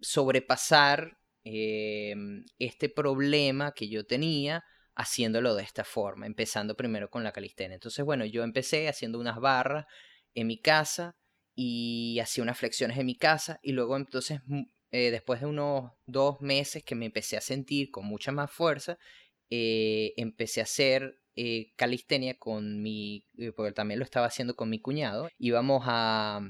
sobrepasar 0.00 1.18
em, 1.44 2.44
este 2.58 2.88
problema 2.88 3.72
que 3.72 3.88
yo 3.88 4.06
tenía 4.06 4.64
haciéndolo 4.94 5.54
de 5.54 5.62
esta 5.62 5.84
forma, 5.84 6.26
empezando 6.26 6.74
primero 6.74 7.10
con 7.10 7.22
la 7.22 7.32
calistenia. 7.32 7.74
Entonces, 7.74 8.04
bueno, 8.04 8.24
yo 8.24 8.42
empecé 8.42 8.88
haciendo 8.88 9.20
unas 9.20 9.38
barras 9.38 9.86
en 10.34 10.46
mi 10.46 10.58
casa 10.60 11.16
y 11.54 12.18
hacía 12.20 12.42
unas 12.42 12.58
flexiones 12.58 12.98
en 12.98 13.06
mi 13.06 13.16
casa 13.16 13.58
y 13.62 13.72
luego 13.72 13.96
entonces, 13.96 14.40
eh, 14.96 15.10
después 15.10 15.40
de 15.40 15.46
unos 15.46 15.92
dos 16.06 16.40
meses 16.40 16.82
que 16.84 16.94
me 16.94 17.06
empecé 17.06 17.36
a 17.36 17.40
sentir 17.40 17.90
con 17.90 18.06
mucha 18.06 18.32
más 18.32 18.50
fuerza, 18.50 18.98
eh, 19.50 20.14
empecé 20.16 20.60
a 20.60 20.64
hacer 20.64 21.20
calistenia 21.76 22.38
con 22.38 22.80
mi, 22.80 23.26
porque 23.54 23.72
también 23.72 24.00
lo 24.00 24.04
estaba 24.04 24.26
haciendo 24.26 24.56
con 24.56 24.70
mi 24.70 24.80
cuñado, 24.80 25.28
íbamos 25.38 25.82
a, 25.84 26.40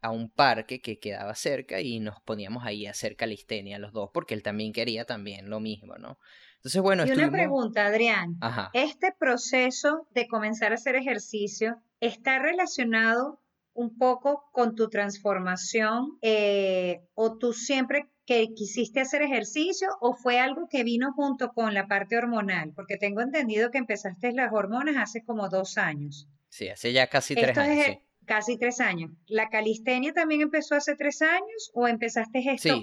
a 0.00 0.10
un 0.10 0.30
parque 0.30 0.80
que 0.80 0.98
quedaba 0.98 1.34
cerca 1.34 1.80
y 1.80 2.00
nos 2.00 2.20
poníamos 2.22 2.64
ahí 2.64 2.86
a 2.86 2.90
hacer 2.90 3.16
calistenia 3.16 3.78
los 3.78 3.92
dos, 3.92 4.10
porque 4.12 4.34
él 4.34 4.42
también 4.42 4.72
quería 4.72 5.04
también 5.04 5.50
lo 5.50 5.60
mismo, 5.60 5.96
¿no? 5.96 6.18
Entonces, 6.56 6.82
bueno, 6.82 7.06
y 7.06 7.10
una 7.12 7.30
pregunta, 7.30 7.86
Adrián. 7.86 8.38
¿Este 8.72 9.12
proceso 9.18 10.08
de 10.10 10.26
comenzar 10.26 10.72
a 10.72 10.74
hacer 10.74 10.96
ejercicio 10.96 11.80
está 12.00 12.38
relacionado 12.40 13.40
un 13.78 13.96
poco 13.96 14.42
con 14.50 14.74
tu 14.74 14.88
transformación 14.88 16.18
eh, 16.20 17.00
o 17.14 17.38
tú 17.38 17.52
siempre 17.52 18.08
que 18.26 18.48
quisiste 18.52 19.00
hacer 19.00 19.22
ejercicio 19.22 19.88
o 20.00 20.14
fue 20.14 20.40
algo 20.40 20.66
que 20.68 20.82
vino 20.82 21.12
junto 21.12 21.52
con 21.52 21.74
la 21.74 21.86
parte 21.86 22.16
hormonal? 22.16 22.72
Porque 22.74 22.96
tengo 22.96 23.20
entendido 23.20 23.70
que 23.70 23.78
empezaste 23.78 24.32
las 24.32 24.52
hormonas 24.52 24.96
hace 24.96 25.24
como 25.24 25.48
dos 25.48 25.78
años. 25.78 26.28
Sí, 26.48 26.68
hace 26.68 26.92
ya 26.92 27.06
casi 27.06 27.36
tres 27.36 27.56
años. 27.56 27.84
sí. 27.86 27.98
Casi 28.26 28.58
tres 28.58 28.80
años. 28.80 29.12
¿La 29.26 29.48
calistenia 29.48 30.12
también 30.12 30.42
empezó 30.42 30.74
hace 30.74 30.96
tres 30.96 31.22
años 31.22 31.70
o 31.72 31.88
empezaste 31.88 32.42
esto 32.46 32.82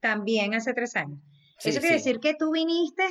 también 0.00 0.54
hace 0.54 0.72
tres 0.72 0.94
años? 0.96 1.18
Eso 1.62 1.80
quiere 1.80 1.96
decir 1.96 2.18
que 2.20 2.34
tú 2.34 2.52
viniste, 2.52 3.04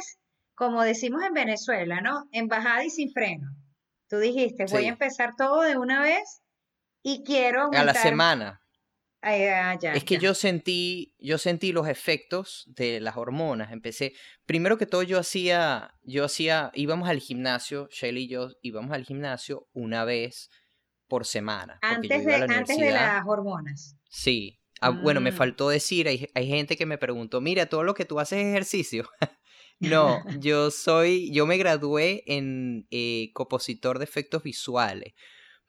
como 0.56 0.82
decimos 0.84 1.22
en 1.24 1.34
Venezuela, 1.34 2.00
¿no? 2.02 2.28
Embajada 2.32 2.86
y 2.86 2.90
sin 2.90 3.12
freno. 3.12 3.50
Tú 4.10 4.18
dijiste, 4.18 4.66
voy 4.72 4.86
a 4.86 4.90
empezar 4.90 5.36
todo 5.38 5.62
de 5.62 5.78
una 5.78 6.02
vez 6.02 6.42
y 7.06 7.24
quiero 7.24 7.70
A 7.72 7.84
la 7.84 7.94
semana. 7.94 8.62
Ah, 9.22 9.78
es 9.94 10.04
que 10.04 10.18
yo 10.18 10.34
sentí, 10.34 11.16
yo 11.20 11.38
sentí 11.38 11.72
los 11.72 11.88
efectos 11.88 12.64
de 12.68 13.00
las 13.00 13.16
hormonas. 13.16 13.72
Empecé, 13.72 14.14
primero 14.46 14.78
que 14.78 14.88
todo 14.88 15.04
yo 15.04 15.20
hacía, 15.20 15.96
yo 16.04 16.26
hacía, 16.26 16.72
íbamos 16.74 17.08
al 17.08 17.20
gimnasio, 17.20 17.88
Shelly 17.92 18.24
y 18.24 18.28
yo 18.28 18.50
íbamos 18.62 18.92
al 18.92 19.04
gimnasio 19.04 19.68
una 19.74 20.04
vez 20.04 20.50
por 21.08 21.26
semana. 21.26 21.78
Antes, 21.82 22.26
de, 22.26 22.36
antes 22.36 22.78
de 22.78 22.92
las 22.92 23.24
hormonas. 23.26 23.98
Sí. 24.10 24.60
Ah, 24.82 24.90
bueno, 24.90 25.22
me 25.22 25.32
mm. 25.32 25.36
faltó 25.36 25.70
decir, 25.70 26.08
hay, 26.08 26.28
hay, 26.34 26.48
gente 26.48 26.76
que 26.76 26.88
me 26.88 26.98
preguntó, 26.98 27.40
mira, 27.40 27.68
todo 27.68 27.84
lo 27.84 27.94
que 27.94 28.06
tú 28.06 28.20
haces 28.20 28.40
es 28.40 28.48
ejercicio. 28.48 29.10
no, 29.80 30.24
yo 30.40 30.72
soy, 30.72 31.32
yo 31.32 31.46
me 31.46 31.58
gradué 31.58 32.24
en 32.26 32.88
eh, 32.90 33.30
compositor 33.34 34.00
de 34.00 34.06
efectos 34.06 34.42
visuales. 34.42 35.14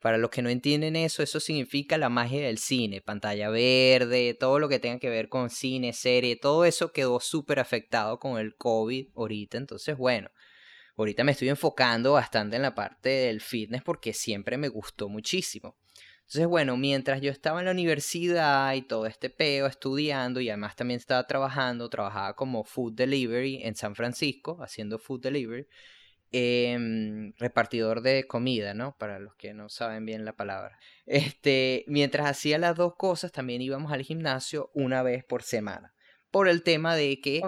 Para 0.07 0.17
los 0.17 0.29
que 0.29 0.41
no 0.41 0.47
entienden 0.47 0.95
eso, 0.95 1.21
eso 1.21 1.41
significa 1.41 1.97
la 1.97 2.07
magia 2.07 2.45
del 2.45 2.59
cine, 2.59 3.01
pantalla 3.01 3.49
verde, 3.49 4.37
todo 4.39 4.57
lo 4.57 4.69
que 4.69 4.79
tenga 4.79 4.99
que 4.99 5.09
ver 5.09 5.27
con 5.27 5.49
cine, 5.49 5.91
serie, 5.91 6.37
todo 6.37 6.63
eso 6.63 6.93
quedó 6.93 7.19
súper 7.19 7.59
afectado 7.59 8.17
con 8.17 8.39
el 8.39 8.55
COVID 8.55 9.09
ahorita. 9.17 9.57
Entonces, 9.57 9.97
bueno, 9.97 10.29
Ahorita 10.95 11.25
me 11.25 11.33
estoy 11.33 11.49
enfocando 11.49 12.13
bastante 12.13 12.55
en 12.55 12.61
la 12.61 12.73
parte 12.73 13.09
del 13.09 13.41
fitness 13.41 13.83
porque 13.83 14.13
siempre 14.13 14.55
me 14.57 14.69
gustó 14.69 15.09
muchísimo. 15.09 15.75
Entonces, 16.21 16.47
bueno, 16.47 16.77
mientras 16.77 17.19
yo 17.19 17.29
estaba 17.29 17.59
en 17.59 17.65
la 17.65 17.71
universidad 17.71 18.73
y 18.75 18.83
todo 18.83 19.07
este 19.07 19.29
peo 19.29 19.65
estudiando 19.65 20.39
y 20.39 20.49
además 20.49 20.77
también 20.77 21.01
estaba 21.01 21.27
trabajando, 21.27 21.89
trabajaba 21.89 22.33
como 22.33 22.63
food 22.63 22.93
delivery 22.93 23.61
en 23.61 23.75
San 23.75 23.93
Francisco, 23.93 24.57
haciendo 24.63 24.99
food 24.99 25.19
delivery, 25.19 25.67
em, 26.31 27.33
repartidor 27.37 28.01
de 28.01 28.25
comida, 28.27 28.73
¿no? 28.73 28.95
Para 28.97 29.19
los 29.19 29.35
que 29.35 29.53
no 29.53 29.69
saben 29.69 30.05
bien 30.05 30.25
la 30.25 30.35
palabra. 30.35 30.77
Este, 31.09 31.85
mientras 31.87 32.27
hacía 32.27 32.57
las 32.57 32.75
dos 32.75 32.95
cosas, 32.97 33.31
también 33.31 33.61
íbamos 33.61 33.93
al 33.93 34.01
gimnasio 34.01 34.71
una 34.73 35.03
vez 35.03 35.23
por 35.23 35.41
semana 35.41 35.93
por 36.31 36.47
el 36.47 36.61
tema 36.63 36.95
de 36.95 37.19
que 37.21 37.41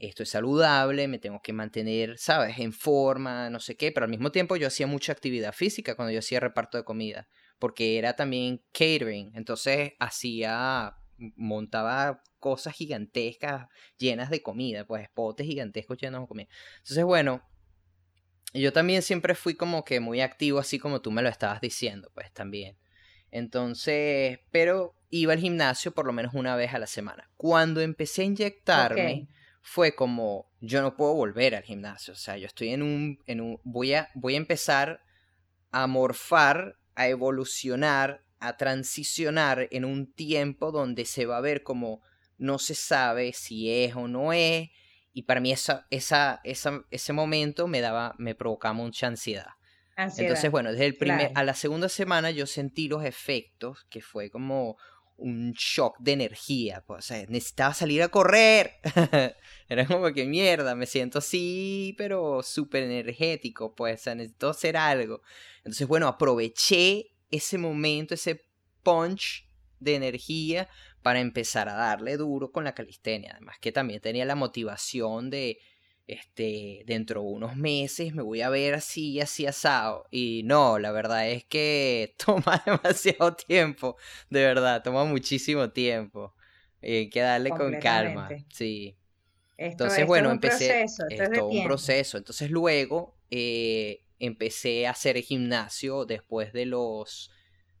esto 0.00 0.22
es 0.22 0.30
saludable, 0.30 1.08
me 1.08 1.18
tengo 1.18 1.40
que 1.40 1.52
mantener, 1.52 2.18
¿sabes?, 2.18 2.58
en 2.58 2.72
forma, 2.72 3.50
no 3.50 3.60
sé 3.60 3.76
qué, 3.76 3.92
pero 3.92 4.04
al 4.04 4.10
mismo 4.10 4.32
tiempo 4.32 4.56
yo 4.56 4.66
hacía 4.66 4.86
mucha 4.86 5.12
actividad 5.12 5.52
física 5.52 5.94
cuando 5.94 6.12
yo 6.12 6.18
hacía 6.18 6.40
reparto 6.40 6.76
de 6.76 6.84
comida, 6.84 7.28
porque 7.58 7.98
era 7.98 8.14
también 8.14 8.62
catering, 8.72 9.32
entonces 9.34 9.92
hacía, 10.00 10.96
montaba 11.16 12.22
cosas 12.38 12.74
gigantescas 12.74 13.68
llenas 13.96 14.28
de 14.30 14.42
comida, 14.42 14.86
pues 14.86 15.08
potes 15.14 15.46
gigantescos 15.46 15.96
llenos 15.96 16.22
de 16.22 16.26
comida. 16.26 16.48
Entonces, 16.78 17.04
bueno, 17.04 17.42
yo 18.60 18.72
también 18.72 19.02
siempre 19.02 19.34
fui 19.34 19.54
como 19.54 19.84
que 19.84 20.00
muy 20.00 20.20
activo, 20.20 20.58
así 20.58 20.78
como 20.78 21.00
tú 21.00 21.10
me 21.10 21.22
lo 21.22 21.28
estabas 21.28 21.60
diciendo, 21.60 22.10
pues 22.14 22.32
también. 22.32 22.76
Entonces, 23.30 24.40
pero 24.50 24.94
iba 25.10 25.32
al 25.32 25.40
gimnasio 25.40 25.92
por 25.92 26.06
lo 26.06 26.12
menos 26.12 26.34
una 26.34 26.56
vez 26.56 26.74
a 26.74 26.78
la 26.78 26.86
semana. 26.86 27.30
Cuando 27.36 27.80
empecé 27.80 28.22
a 28.22 28.26
inyectarme, 28.26 29.28
fue 29.62 29.94
como, 29.94 30.50
yo 30.60 30.80
no 30.80 30.96
puedo 30.96 31.14
volver 31.14 31.54
al 31.54 31.64
gimnasio. 31.64 32.14
O 32.14 32.16
sea, 32.16 32.36
yo 32.36 32.46
estoy 32.46 32.70
en 32.70 32.82
un, 32.82 33.18
en 33.26 33.40
un 33.40 33.60
voy, 33.64 33.94
a, 33.94 34.10
voy 34.14 34.34
a 34.34 34.38
empezar 34.38 35.02
a 35.72 35.86
morfar, 35.86 36.78
a 36.94 37.08
evolucionar, 37.08 38.22
a 38.38 38.56
transicionar 38.56 39.68
en 39.70 39.84
un 39.84 40.12
tiempo 40.12 40.70
donde 40.70 41.04
se 41.04 41.26
va 41.26 41.38
a 41.38 41.42
ver 41.42 41.62
como 41.62 42.00
no 42.38 42.58
se 42.58 42.74
sabe 42.74 43.32
si 43.32 43.70
es 43.70 43.96
o 43.96 44.08
no 44.08 44.32
es. 44.32 44.70
Y 45.16 45.22
para 45.22 45.40
mí 45.40 45.50
esa, 45.50 45.86
esa, 45.88 46.42
esa, 46.44 46.84
ese 46.90 47.12
momento 47.14 47.68
me 47.68 47.80
daba, 47.80 48.14
me 48.18 48.34
provocaba 48.34 48.74
mucha 48.74 49.06
ansiedad. 49.06 49.46
Entonces, 49.96 50.50
bueno, 50.50 50.70
desde 50.72 50.84
el 50.84 50.94
primer, 50.94 51.32
a 51.34 51.42
la 51.42 51.54
segunda 51.54 51.88
semana 51.88 52.30
yo 52.30 52.44
sentí 52.44 52.86
los 52.86 53.02
efectos, 53.02 53.86
que 53.88 54.02
fue 54.02 54.28
como 54.28 54.76
un 55.16 55.52
shock 55.52 55.96
de 56.00 56.12
energía, 56.12 56.84
pues, 56.86 56.98
o 56.98 57.08
sea, 57.08 57.24
necesitaba 57.30 57.72
salir 57.72 58.02
a 58.02 58.08
correr. 58.08 58.72
Era 59.70 59.86
como 59.86 60.12
que 60.12 60.26
mierda, 60.26 60.74
me 60.74 60.84
siento 60.84 61.20
así, 61.20 61.94
pero 61.96 62.42
súper 62.42 62.82
energético, 62.82 63.74
pues, 63.74 64.00
o 64.00 64.04
sea, 64.04 64.14
necesito 64.16 64.50
hacer 64.50 64.76
algo. 64.76 65.22
Entonces, 65.60 65.88
bueno, 65.88 66.08
aproveché 66.08 67.14
ese 67.30 67.56
momento, 67.56 68.12
ese 68.12 68.44
punch 68.82 69.48
de 69.80 69.94
energía 69.94 70.68
para 71.06 71.20
empezar 71.20 71.68
a 71.68 71.74
darle 71.74 72.16
duro 72.16 72.50
con 72.50 72.64
la 72.64 72.74
calistenia. 72.74 73.30
Además 73.34 73.58
que 73.60 73.70
también 73.70 74.00
tenía 74.00 74.24
la 74.24 74.34
motivación 74.34 75.30
de, 75.30 75.60
este, 76.08 76.82
dentro 76.84 77.20
de 77.20 77.28
unos 77.28 77.54
meses 77.54 78.12
me 78.12 78.22
voy 78.22 78.40
a 78.40 78.48
ver 78.48 78.74
así, 78.74 79.20
así 79.20 79.46
asado. 79.46 80.08
Y 80.10 80.42
no, 80.46 80.80
la 80.80 80.90
verdad 80.90 81.30
es 81.30 81.44
que 81.44 82.16
toma 82.26 82.60
demasiado 82.66 83.36
tiempo, 83.36 83.96
de 84.30 84.40
verdad, 84.46 84.82
toma 84.82 85.04
muchísimo 85.04 85.70
tiempo. 85.70 86.34
hay 86.82 87.08
que 87.08 87.20
darle 87.20 87.50
con 87.50 87.76
calma, 87.78 88.28
sí. 88.52 88.96
Entonces, 89.56 90.04
bueno, 90.08 90.32
empecé. 90.32 90.82
es 90.82 91.30
todo 91.32 91.50
un 91.50 91.62
proceso. 91.62 92.18
Entonces, 92.18 92.50
luego 92.50 93.16
eh, 93.30 94.02
empecé 94.18 94.88
a 94.88 94.90
hacer 94.90 95.18
gimnasio 95.18 96.04
después 96.04 96.52
de 96.52 96.66
los 96.66 97.30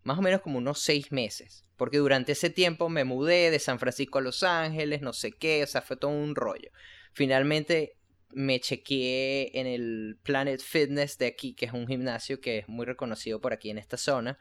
más 0.06 0.18
o 0.18 0.22
menos 0.22 0.40
como 0.40 0.58
unos 0.58 0.78
seis 0.78 1.10
meses. 1.10 1.64
Porque 1.76 1.98
durante 1.98 2.32
ese 2.32 2.48
tiempo 2.48 2.88
me 2.88 3.02
mudé 3.02 3.50
de 3.50 3.58
San 3.58 3.80
Francisco 3.80 4.18
a 4.18 4.22
Los 4.22 4.44
Ángeles, 4.44 5.02
no 5.02 5.12
sé 5.12 5.32
qué, 5.32 5.64
o 5.64 5.66
sea, 5.66 5.82
fue 5.82 5.96
todo 5.96 6.12
un 6.12 6.36
rollo. 6.36 6.70
Finalmente 7.12 7.96
me 8.30 8.60
chequeé 8.60 9.50
en 9.58 9.66
el 9.66 10.16
Planet 10.22 10.62
Fitness 10.62 11.18
de 11.18 11.26
aquí, 11.26 11.54
que 11.54 11.66
es 11.66 11.72
un 11.72 11.88
gimnasio 11.88 12.40
que 12.40 12.58
es 12.58 12.68
muy 12.68 12.86
reconocido 12.86 13.40
por 13.40 13.52
aquí 13.52 13.68
en 13.68 13.78
esta 13.78 13.96
zona. 13.96 14.38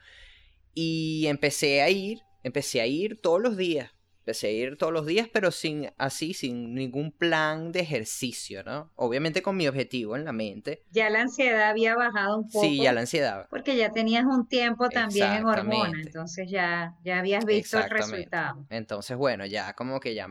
Y 0.76 1.26
empecé 1.26 1.82
a 1.82 1.90
ir, 1.90 2.20
empecé 2.44 2.82
a 2.82 2.86
ir 2.86 3.20
todos 3.20 3.42
los 3.42 3.58
días. 3.58 3.92
Empecé 4.26 4.48
a 4.48 4.52
ir 4.52 4.76
todos 4.76 4.92
los 4.92 5.06
días, 5.06 5.30
pero 5.32 5.52
sin 5.52 5.92
así, 6.00 6.34
sin 6.34 6.74
ningún 6.74 7.12
plan 7.12 7.72
de 7.72 7.82
ejercicio, 7.82 8.64
¿no? 8.64 8.92
Obviamente 8.96 9.44
con 9.44 9.56
mi 9.56 9.68
objetivo 9.68 10.16
en 10.16 10.26
la 10.26 10.32
mente. 10.32 10.82
Ya 10.90 11.12
la 11.12 11.22
ansiedad 11.22 11.70
había 11.70 11.96
bajado 11.96 12.40
un 12.40 12.50
poco. 12.50 12.66
Sí, 12.66 12.78
ya 12.78 12.92
la 12.92 13.02
ansiedad. 13.02 13.46
Porque 13.52 13.76
ya 13.76 13.92
tenías 13.92 14.26
un 14.26 14.48
tiempo 14.48 14.90
también 14.90 15.32
en 15.34 15.46
hormona, 15.46 16.02
entonces 16.02 16.50
ya, 16.50 16.96
ya 17.04 17.20
habías 17.20 17.46
visto 17.46 17.78
el 17.78 17.88
resultado. 17.88 18.66
Entonces, 18.72 19.16
bueno, 19.16 19.46
ya 19.46 19.74
como 19.74 20.00
que 20.00 20.16
ya 20.16 20.28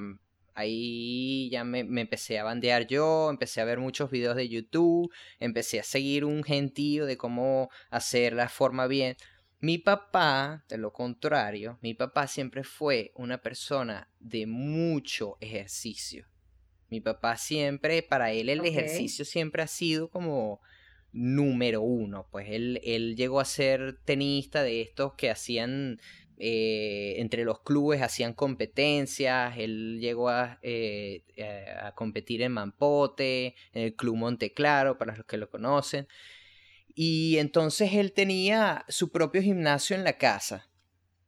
ahí 0.55 1.49
ya 1.51 1.63
me, 1.63 1.85
me, 1.85 2.01
empecé 2.01 2.41
a 2.41 2.45
bandear 2.45 2.89
yo, 2.89 3.31
empecé 3.31 3.61
a 3.61 3.65
ver 3.65 3.79
muchos 3.79 4.11
videos 4.11 4.35
de 4.35 4.49
YouTube, 4.49 5.13
empecé 5.39 5.79
a 5.79 5.85
seguir 5.85 6.25
un 6.25 6.43
gentío 6.43 7.07
de 7.07 7.17
cómo 7.17 7.71
hacer 7.91 8.33
la 8.33 8.49
forma 8.49 8.89
bien. 8.89 9.17
Mi 9.61 9.79
papá, 9.79 10.65
de 10.69 10.79
lo 10.79 10.93
contrario, 10.93 11.79
mi 11.81 11.95
papá 11.95 12.27
siempre 12.27 12.65
fue 12.65 13.13
una 13.15 13.41
persona 13.41 14.09
de 14.21 14.47
mucho 14.47 15.37
ejercicio. 15.41 16.27
Mi 16.91 17.01
papá 17.01 17.37
siempre, 17.37 18.03
para 18.03 18.33
él 18.33 18.49
el 18.51 18.65
ejercicio 18.65 19.25
siempre 19.25 19.63
ha 19.63 19.67
sido 19.67 20.11
como 20.11 20.61
número 21.13 21.81
uno. 21.81 22.29
Pues 22.31 22.49
él, 22.51 22.81
él 22.85 23.17
llegó 23.17 23.41
a 23.41 23.45
ser 23.45 23.99
tenista 24.05 24.63
de 24.63 24.83
estos 24.83 25.15
que 25.15 25.31
hacían 25.31 25.99
eh, 26.37 27.15
entre 27.19 27.45
los 27.45 27.61
clubes 27.61 28.03
hacían 28.03 28.33
competencias, 28.33 29.57
él 29.57 30.01
llegó 30.01 30.29
a, 30.31 30.59
eh, 30.63 31.23
a, 31.81 31.93
competir 31.93 32.43
en 32.43 32.53
Mampote, 32.53 33.55
en 33.73 33.83
el 33.83 33.95
Club 33.95 34.17
Monte 34.17 34.53
Claro, 34.53 34.99
para 34.99 35.17
los 35.17 35.27
que 35.27 35.37
lo 35.37 35.49
conocen. 35.49 36.09
Y 36.95 37.39
entonces 37.39 37.93
él 37.95 38.13
tenía 38.13 38.85
su 38.89 39.11
propio 39.11 39.43
gimnasio 39.43 39.97
en 39.97 40.05
la 40.05 40.15
casa. 40.15 40.69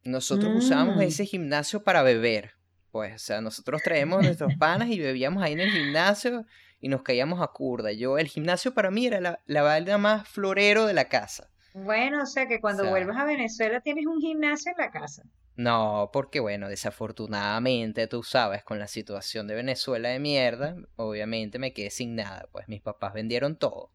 Nosotros 0.04 0.54
usábamos 0.54 0.96
mm. 0.96 1.02
ese 1.02 1.26
gimnasio 1.26 1.82
para 1.82 2.02
beber. 2.02 2.52
Pues, 2.92 3.14
o 3.14 3.18
sea, 3.18 3.40
nosotros 3.40 3.82
traemos 3.82 4.22
nuestros 4.22 4.54
panas 4.58 4.88
y 4.88 5.00
bebíamos 5.00 5.42
ahí 5.42 5.52
en 5.52 5.60
el 5.60 5.70
gimnasio 5.70 6.46
y 6.80 6.88
nos 6.88 7.02
caíamos 7.02 7.42
a 7.42 7.48
curda. 7.48 7.92
Yo, 7.92 8.18
el 8.18 8.28
gimnasio 8.28 8.74
para 8.74 8.90
mí 8.90 9.06
era 9.06 9.20
la, 9.20 9.40
la 9.46 9.98
más 9.98 10.28
florero 10.28 10.86
de 10.86 10.94
la 10.94 11.08
casa. 11.08 11.50
Bueno, 11.74 12.22
o 12.22 12.26
sea 12.26 12.46
que 12.46 12.60
cuando 12.60 12.88
vuelvas 12.88 13.18
a 13.18 13.24
Venezuela 13.24 13.80
tienes 13.80 14.06
un 14.06 14.20
gimnasio 14.20 14.72
en 14.72 14.78
la 14.78 14.90
casa. 14.90 15.24
No, 15.56 16.10
porque 16.12 16.40
bueno, 16.40 16.68
desafortunadamente, 16.68 18.06
tú 18.06 18.22
sabes, 18.22 18.62
con 18.62 18.78
la 18.78 18.86
situación 18.86 19.46
de 19.46 19.54
Venezuela 19.54 20.10
de 20.10 20.18
mierda, 20.18 20.76
obviamente 20.96 21.58
me 21.58 21.72
quedé 21.72 21.90
sin 21.90 22.14
nada, 22.14 22.48
pues 22.52 22.68
mis 22.68 22.82
papás 22.82 23.14
vendieron 23.14 23.56
todo. 23.56 23.90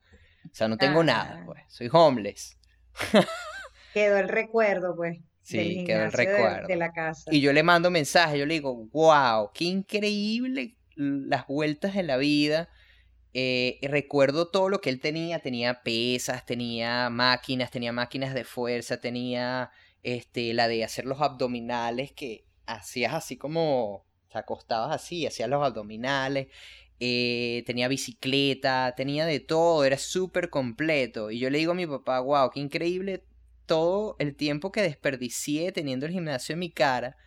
O 0.46 0.54
sea, 0.54 0.68
no 0.68 0.78
tengo 0.78 1.04
nada, 1.04 1.40
ah. 1.42 1.44
pues. 1.46 1.64
Soy 1.68 1.90
homeless. 1.92 2.58
quedó 3.94 4.18
el 4.18 4.30
recuerdo, 4.30 4.96
pues. 4.96 5.20
Sí, 5.44 5.84
quedó 5.86 6.06
el 6.06 6.12
recuerdo. 6.12 6.68
De, 6.68 6.76
la 6.76 6.92
casa. 6.92 7.30
Y 7.32 7.42
yo 7.42 7.52
le 7.52 7.64
mando 7.64 7.90
mensajes, 7.90 8.40
yo 8.40 8.46
le 8.46 8.56
digo, 8.56 8.88
wow, 8.92 9.52
qué 9.54 9.66
increíble 9.66 10.78
las 10.96 11.48
vueltas 11.48 11.96
de 11.96 12.04
la 12.04 12.18
vida. 12.18 12.70
Eh, 13.34 13.80
recuerdo 13.84 14.50
todo 14.50 14.70
lo 14.70 14.82
que 14.82 14.90
él 14.90 15.00
tenía, 15.00 15.40
tenía 15.40 15.84
pesas, 15.84 16.46
tenía 16.46 17.10
máquinas, 17.10 17.72
tenía 17.72 17.94
máquinas 17.94 18.34
de 18.34 18.44
fuerza, 18.44 19.00
tenía 19.00 19.72
este, 20.04 20.54
la 20.54 20.68
de 20.68 20.84
hacer 20.84 21.06
los 21.06 21.22
abdominales 21.22 22.12
que 22.12 22.46
hacías 22.66 23.14
así 23.14 23.38
como, 23.38 24.06
te 24.30 24.38
acostabas 24.38 24.94
así, 24.94 25.26
hacías 25.26 25.50
los 25.50 25.64
abdominales, 25.64 26.48
eh, 27.04 27.64
tenía 27.66 27.88
bicicleta, 27.88 28.94
tenía 28.96 29.26
de 29.26 29.40
todo, 29.40 29.84
era 29.84 29.98
súper 29.98 30.52
completo. 30.52 31.32
Y 31.32 31.40
yo 31.40 31.50
le 31.50 31.58
digo 31.58 31.72
a 31.72 31.76
mi 31.76 31.88
papá, 31.88 32.20
wow, 32.20 32.52
qué 32.52 32.60
increíble 32.60 33.24
todo 33.66 34.16
el 34.20 34.36
tiempo 34.36 34.72
que 34.72 34.84
desperdicié 34.84 35.72
teniendo 35.72 36.06
el 36.06 36.12
gimnasio 36.12 36.54
en 36.54 36.60
mi 36.60 36.70
cara. 36.70 37.18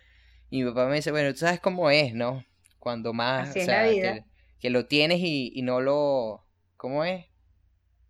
Y 0.49 0.63
mi 0.63 0.69
papá 0.69 0.87
me 0.87 0.95
dice, 0.95 1.11
bueno, 1.11 1.33
tú 1.33 1.39
sabes 1.39 1.59
cómo 1.59 1.89
es, 1.89 2.13
¿no? 2.13 2.45
Cuando 2.79 3.11
más... 3.11 3.49
Así 3.49 3.65
la 3.65 3.85
vida. 3.85 4.25
Que, 4.61 4.69
lo 4.69 4.85
tienes 4.85 5.19
y, 5.19 5.61
no 5.61 5.81
lo... 5.81 6.45
¿Cómo 6.77 7.03
es? 7.03 7.25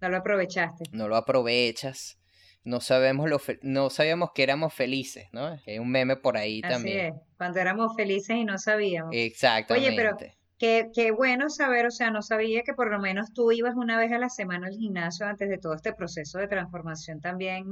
No 0.02 0.10
lo 0.10 0.18
aprovechaste. 0.18 0.84
No 0.92 1.08
lo 1.08 1.16
aprovechas. 1.16 2.20
No 2.64 2.80
sabemos 2.80 3.28
lo 3.28 3.42
no 3.64 3.90
sabíamos 3.90 4.32
que 4.36 4.44
éramos 4.44 4.74
felices, 4.74 5.30
¿no? 5.32 5.60
Hay 5.66 5.80
un 5.80 5.90
meme 5.90 6.16
por 6.16 6.38
ahí 6.38 6.62
Así 6.64 6.74
también. 6.74 7.06
Es, 7.08 7.14
cuando 7.38 7.60
éramos 7.60 7.96
felices 7.96 8.38
y 8.38 8.46
no 8.46 8.60
sabíamos. 8.60 9.12
Exactamente. 9.14 9.90
Oye, 9.90 9.98
pero 9.98 10.18
Qué, 10.58 10.90
qué, 10.94 11.12
bueno 11.12 11.50
saber, 11.50 11.86
o 11.86 11.92
sea, 11.92 12.12
no 12.12 12.22
sabía 12.22 12.64
que 12.64 12.74
por 12.74 12.90
lo 12.90 13.00
menos 13.00 13.34
tú 13.34 13.52
ibas 13.52 13.76
una 13.76 13.98
vez 13.98 14.12
a 14.14 14.20
la 14.20 14.30
semana 14.30 14.68
al 14.68 14.74
gimnasio 14.74 15.26
antes 15.26 15.50
de 15.50 15.58
todo 15.58 15.74
este 15.74 15.94
proceso 15.94 16.38
de 16.40 16.48
transformación 16.48 17.20
también 17.20 17.66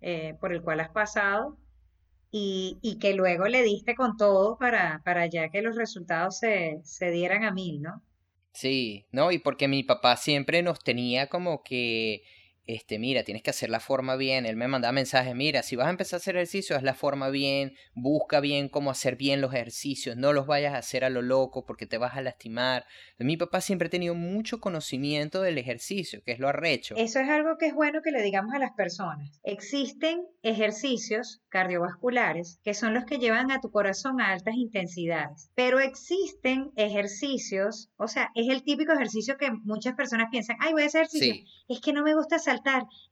eh, 0.00 0.34
por 0.40 0.52
el 0.52 0.62
cual 0.62 0.80
has 0.80 0.90
pasado 0.90 1.56
y, 2.32 2.78
y, 2.82 2.98
que 2.98 3.14
luego 3.14 3.46
le 3.46 3.62
diste 3.62 3.94
con 3.94 4.16
todo 4.16 4.58
para, 4.58 5.00
para 5.04 5.26
ya 5.26 5.50
que 5.50 5.62
los 5.62 5.76
resultados 5.76 6.38
se, 6.38 6.80
se 6.82 7.10
dieran 7.10 7.44
a 7.44 7.52
mil, 7.52 7.82
¿no? 7.82 8.02
Sí, 8.52 9.06
no, 9.12 9.30
y 9.30 9.38
porque 9.38 9.68
mi 9.68 9.82
papá 9.82 10.16
siempre 10.16 10.62
nos 10.62 10.82
tenía 10.82 11.28
como 11.28 11.62
que 11.62 12.22
este, 12.66 12.98
mira, 12.98 13.24
tienes 13.24 13.42
que 13.42 13.50
hacer 13.50 13.70
la 13.70 13.80
forma 13.80 14.16
bien. 14.16 14.46
Él 14.46 14.56
me 14.56 14.68
mandaba 14.68 14.92
mensajes, 14.92 15.34
mira, 15.34 15.62
si 15.62 15.76
vas 15.76 15.88
a 15.88 15.90
empezar 15.90 16.18
a 16.18 16.20
hacer 16.20 16.36
ejercicio, 16.36 16.76
haz 16.76 16.82
la 16.82 16.94
forma 16.94 17.28
bien, 17.28 17.74
busca 17.94 18.40
bien 18.40 18.68
cómo 18.68 18.90
hacer 18.90 19.16
bien 19.16 19.40
los 19.40 19.52
ejercicios, 19.52 20.16
no 20.16 20.32
los 20.32 20.46
vayas 20.46 20.74
a 20.74 20.78
hacer 20.78 21.04
a 21.04 21.10
lo 21.10 21.22
loco 21.22 21.64
porque 21.66 21.86
te 21.86 21.98
vas 21.98 22.16
a 22.16 22.22
lastimar. 22.22 22.86
Mi 23.18 23.36
papá 23.36 23.60
siempre 23.60 23.86
ha 23.86 23.90
tenido 23.90 24.14
mucho 24.14 24.60
conocimiento 24.60 25.42
del 25.42 25.58
ejercicio, 25.58 26.22
que 26.24 26.32
es 26.32 26.38
lo 26.38 26.48
arrecho. 26.48 26.94
Eso 26.96 27.20
es 27.20 27.28
algo 27.28 27.56
que 27.58 27.66
es 27.66 27.74
bueno 27.74 28.00
que 28.02 28.12
le 28.12 28.22
digamos 28.22 28.54
a 28.54 28.58
las 28.58 28.72
personas. 28.72 29.40
Existen 29.42 30.22
ejercicios 30.42 31.42
cardiovasculares 31.48 32.60
que 32.62 32.74
son 32.74 32.94
los 32.94 33.04
que 33.04 33.18
llevan 33.18 33.50
a 33.50 33.60
tu 33.60 33.70
corazón 33.70 34.20
a 34.20 34.32
altas 34.32 34.54
intensidades, 34.54 35.50
pero 35.54 35.80
existen 35.80 36.70
ejercicios, 36.76 37.90
o 37.96 38.08
sea, 38.08 38.30
es 38.34 38.48
el 38.48 38.62
típico 38.62 38.92
ejercicio 38.92 39.36
que 39.36 39.50
muchas 39.64 39.94
personas 39.94 40.28
piensan, 40.30 40.56
ay, 40.60 40.72
voy 40.72 40.82
a 40.82 40.86
hacer 40.86 41.02
ejercicio, 41.02 41.44
es 41.68 41.80
que 41.80 41.92
no 41.92 42.02
me 42.02 42.14
gusta 42.14 42.36
hacer 42.36 42.51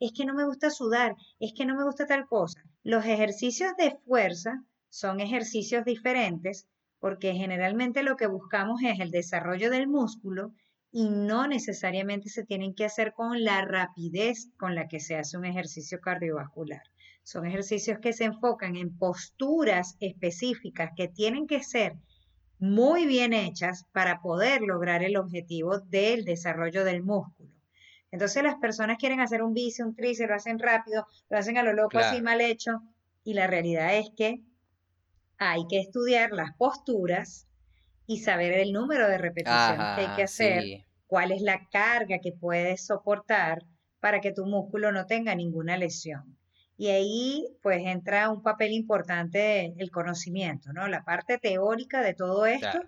es 0.00 0.12
que 0.12 0.24
no 0.24 0.34
me 0.34 0.44
gusta 0.44 0.70
sudar, 0.70 1.16
es 1.38 1.52
que 1.56 1.64
no 1.64 1.76
me 1.76 1.84
gusta 1.84 2.06
tal 2.06 2.26
cosa. 2.26 2.62
Los 2.82 3.04
ejercicios 3.04 3.72
de 3.76 3.96
fuerza 4.06 4.64
son 4.88 5.20
ejercicios 5.20 5.84
diferentes 5.84 6.66
porque 6.98 7.32
generalmente 7.32 8.02
lo 8.02 8.16
que 8.16 8.26
buscamos 8.26 8.82
es 8.82 9.00
el 9.00 9.10
desarrollo 9.10 9.70
del 9.70 9.88
músculo 9.88 10.52
y 10.92 11.08
no 11.08 11.46
necesariamente 11.46 12.28
se 12.28 12.44
tienen 12.44 12.74
que 12.74 12.84
hacer 12.84 13.12
con 13.14 13.42
la 13.44 13.64
rapidez 13.64 14.50
con 14.58 14.74
la 14.74 14.88
que 14.88 15.00
se 15.00 15.16
hace 15.16 15.38
un 15.38 15.44
ejercicio 15.44 16.00
cardiovascular. 16.00 16.82
Son 17.22 17.46
ejercicios 17.46 17.98
que 18.00 18.12
se 18.12 18.24
enfocan 18.24 18.76
en 18.76 18.96
posturas 18.96 19.96
específicas 20.00 20.90
que 20.96 21.08
tienen 21.08 21.46
que 21.46 21.62
ser 21.62 21.94
muy 22.58 23.06
bien 23.06 23.32
hechas 23.32 23.86
para 23.92 24.20
poder 24.20 24.62
lograr 24.62 25.02
el 25.02 25.16
objetivo 25.16 25.78
del 25.78 26.24
desarrollo 26.24 26.84
del 26.84 27.02
músculo. 27.02 27.59
Entonces 28.12 28.42
las 28.42 28.56
personas 28.56 28.98
quieren 28.98 29.20
hacer 29.20 29.42
un 29.42 29.54
bici, 29.54 29.82
un 29.82 29.94
tríceps, 29.94 30.28
lo 30.28 30.36
hacen 30.36 30.58
rápido, 30.58 31.06
lo 31.28 31.38
hacen 31.38 31.58
a 31.58 31.62
lo 31.62 31.72
loco, 31.72 31.98
así 31.98 32.20
mal 32.22 32.40
hecho. 32.40 32.82
Y 33.22 33.34
la 33.34 33.46
realidad 33.46 33.96
es 33.96 34.10
que 34.16 34.42
hay 35.38 35.66
que 35.68 35.80
estudiar 35.80 36.32
las 36.32 36.54
posturas 36.56 37.46
y 38.06 38.18
saber 38.18 38.52
el 38.54 38.72
número 38.72 39.08
de 39.08 39.18
repeticiones 39.18 39.86
que 39.94 40.00
hay 40.02 40.16
que 40.16 40.22
hacer, 40.24 40.64
cuál 41.06 41.32
es 41.32 41.42
la 41.42 41.68
carga 41.70 42.18
que 42.18 42.32
puedes 42.32 42.84
soportar 42.84 43.64
para 44.00 44.20
que 44.20 44.32
tu 44.32 44.46
músculo 44.46 44.90
no 44.90 45.06
tenga 45.06 45.34
ninguna 45.34 45.76
lesión. 45.76 46.36
Y 46.76 46.88
ahí 46.88 47.46
pues 47.62 47.82
entra 47.84 48.30
un 48.30 48.42
papel 48.42 48.72
importante 48.72 49.74
el 49.76 49.90
conocimiento, 49.90 50.72
¿no? 50.72 50.88
La 50.88 51.04
parte 51.04 51.38
teórica 51.38 52.02
de 52.02 52.14
todo 52.14 52.46
esto, 52.46 52.80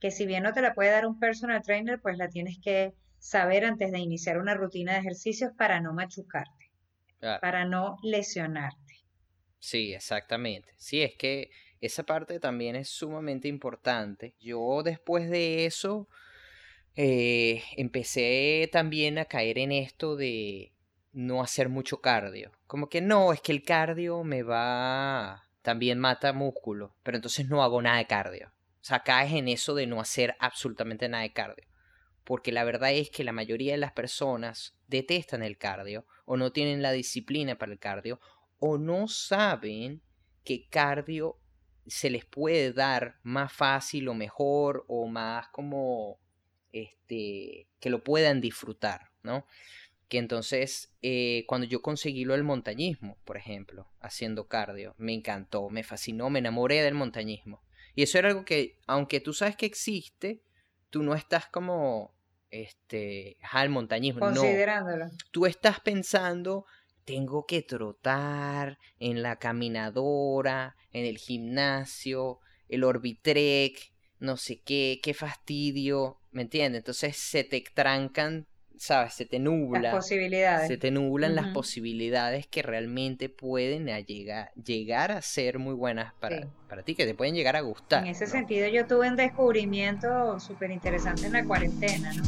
que 0.00 0.10
si 0.10 0.26
bien 0.26 0.42
no 0.42 0.52
te 0.52 0.60
la 0.60 0.74
puede 0.74 0.90
dar 0.90 1.06
un 1.06 1.18
personal 1.18 1.62
trainer, 1.62 2.00
pues 2.00 2.18
la 2.18 2.28
tienes 2.28 2.58
que 2.62 2.94
saber 3.18 3.64
antes 3.64 3.92
de 3.92 3.98
iniciar 3.98 4.38
una 4.38 4.54
rutina 4.54 4.94
de 4.94 5.00
ejercicios 5.00 5.52
para 5.56 5.80
no 5.80 5.92
machucarte, 5.92 6.70
para 7.40 7.64
no 7.64 7.96
lesionarte. 8.02 9.04
Sí, 9.58 9.92
exactamente. 9.92 10.72
Sí, 10.76 11.02
es 11.02 11.14
que 11.16 11.50
esa 11.80 12.04
parte 12.04 12.40
también 12.40 12.76
es 12.76 12.88
sumamente 12.88 13.48
importante. 13.48 14.34
Yo 14.40 14.82
después 14.82 15.30
de 15.30 15.66
eso, 15.66 16.08
eh, 16.96 17.62
empecé 17.76 18.68
también 18.72 19.18
a 19.18 19.26
caer 19.26 19.58
en 19.58 19.72
esto 19.72 20.16
de 20.16 20.72
no 21.12 21.42
hacer 21.42 21.68
mucho 21.68 22.00
cardio. 22.00 22.52
Como 22.66 22.88
que 22.88 23.00
no, 23.00 23.32
es 23.32 23.40
que 23.40 23.52
el 23.52 23.62
cardio 23.62 24.24
me 24.24 24.42
va... 24.42 25.44
También 25.62 25.98
mata 25.98 26.32
músculo, 26.32 26.94
pero 27.02 27.16
entonces 27.16 27.48
no 27.48 27.62
hago 27.62 27.82
nada 27.82 27.98
de 27.98 28.06
cardio. 28.06 28.48
O 28.80 28.84
sea, 28.84 29.00
caes 29.00 29.32
en 29.32 29.48
eso 29.48 29.74
de 29.74 29.86
no 29.86 30.00
hacer 30.00 30.34
absolutamente 30.38 31.08
nada 31.08 31.24
de 31.24 31.32
cardio. 31.32 31.66
Porque 32.28 32.52
la 32.52 32.62
verdad 32.62 32.92
es 32.92 33.08
que 33.08 33.24
la 33.24 33.32
mayoría 33.32 33.72
de 33.72 33.78
las 33.78 33.92
personas 33.92 34.76
detestan 34.86 35.42
el 35.42 35.56
cardio 35.56 36.04
o 36.26 36.36
no 36.36 36.52
tienen 36.52 36.82
la 36.82 36.92
disciplina 36.92 37.56
para 37.56 37.72
el 37.72 37.78
cardio 37.78 38.20
o 38.58 38.76
no 38.76 39.08
saben 39.08 40.02
que 40.44 40.68
cardio 40.68 41.38
se 41.86 42.10
les 42.10 42.26
puede 42.26 42.74
dar 42.74 43.18
más 43.22 43.50
fácil 43.50 44.08
o 44.08 44.14
mejor 44.14 44.84
o 44.88 45.06
más 45.06 45.48
como 45.48 46.20
este 46.70 47.66
que 47.80 47.88
lo 47.88 48.04
puedan 48.04 48.42
disfrutar, 48.42 49.10
¿no? 49.22 49.46
Que 50.10 50.18
entonces 50.18 50.94
eh, 51.00 51.46
cuando 51.48 51.66
yo 51.66 51.80
conseguí 51.80 52.26
lo 52.26 52.34
del 52.34 52.44
montañismo, 52.44 53.16
por 53.24 53.38
ejemplo, 53.38 53.88
haciendo 54.00 54.48
cardio, 54.48 54.94
me 54.98 55.14
encantó, 55.14 55.70
me 55.70 55.82
fascinó, 55.82 56.28
me 56.28 56.40
enamoré 56.40 56.82
del 56.82 56.92
montañismo. 56.92 57.62
Y 57.94 58.02
eso 58.02 58.18
era 58.18 58.28
algo 58.28 58.44
que, 58.44 58.76
aunque 58.86 59.20
tú 59.20 59.32
sabes 59.32 59.56
que 59.56 59.64
existe, 59.64 60.42
tú 60.90 61.02
no 61.02 61.14
estás 61.14 61.46
como, 61.46 62.17
este, 62.50 63.36
al 63.52 63.68
montañismo. 63.70 64.20
Considerándolo. 64.20 65.06
Tú 65.30 65.46
estás 65.46 65.80
pensando, 65.80 66.64
tengo 67.04 67.46
que 67.46 67.62
trotar 67.62 68.78
en 68.98 69.22
la 69.22 69.36
caminadora, 69.36 70.76
en 70.92 71.04
el 71.04 71.18
gimnasio, 71.18 72.40
el 72.68 72.84
orbitrek, 72.84 73.92
no 74.18 74.36
sé 74.36 74.60
qué, 74.60 75.00
qué 75.02 75.14
fastidio, 75.14 76.18
¿me 76.30 76.42
entiendes? 76.42 76.80
Entonces 76.80 77.16
se 77.16 77.44
te 77.44 77.62
trancan, 77.74 78.46
¿sabes? 78.78 79.14
Se 79.14 79.24
te 79.26 79.38
nubla. 79.38 79.80
Las 79.80 79.94
posibilidades. 79.94 80.68
Se 80.68 80.76
te 80.76 80.90
nublan 80.90 81.34
las 81.34 81.48
posibilidades 81.48 82.46
que 82.46 82.62
realmente 82.62 83.28
pueden 83.28 83.86
llegar, 84.06 84.52
llegar 84.54 85.12
a 85.12 85.22
ser 85.22 85.58
muy 85.58 85.74
buenas 85.74 86.14
para, 86.14 86.48
para 86.68 86.82
ti, 86.82 86.94
que 86.94 87.06
te 87.06 87.14
pueden 87.14 87.34
llegar 87.34 87.56
a 87.56 87.60
gustar. 87.60 88.04
En 88.04 88.10
ese 88.10 88.26
sentido 88.26 88.68
yo 88.68 88.86
tuve 88.86 89.08
un 89.08 89.16
descubrimiento 89.16 90.38
súper 90.40 90.70
interesante 90.70 91.26
en 91.26 91.32
la 91.32 91.44
cuarentena, 91.44 92.12
¿no? 92.14 92.22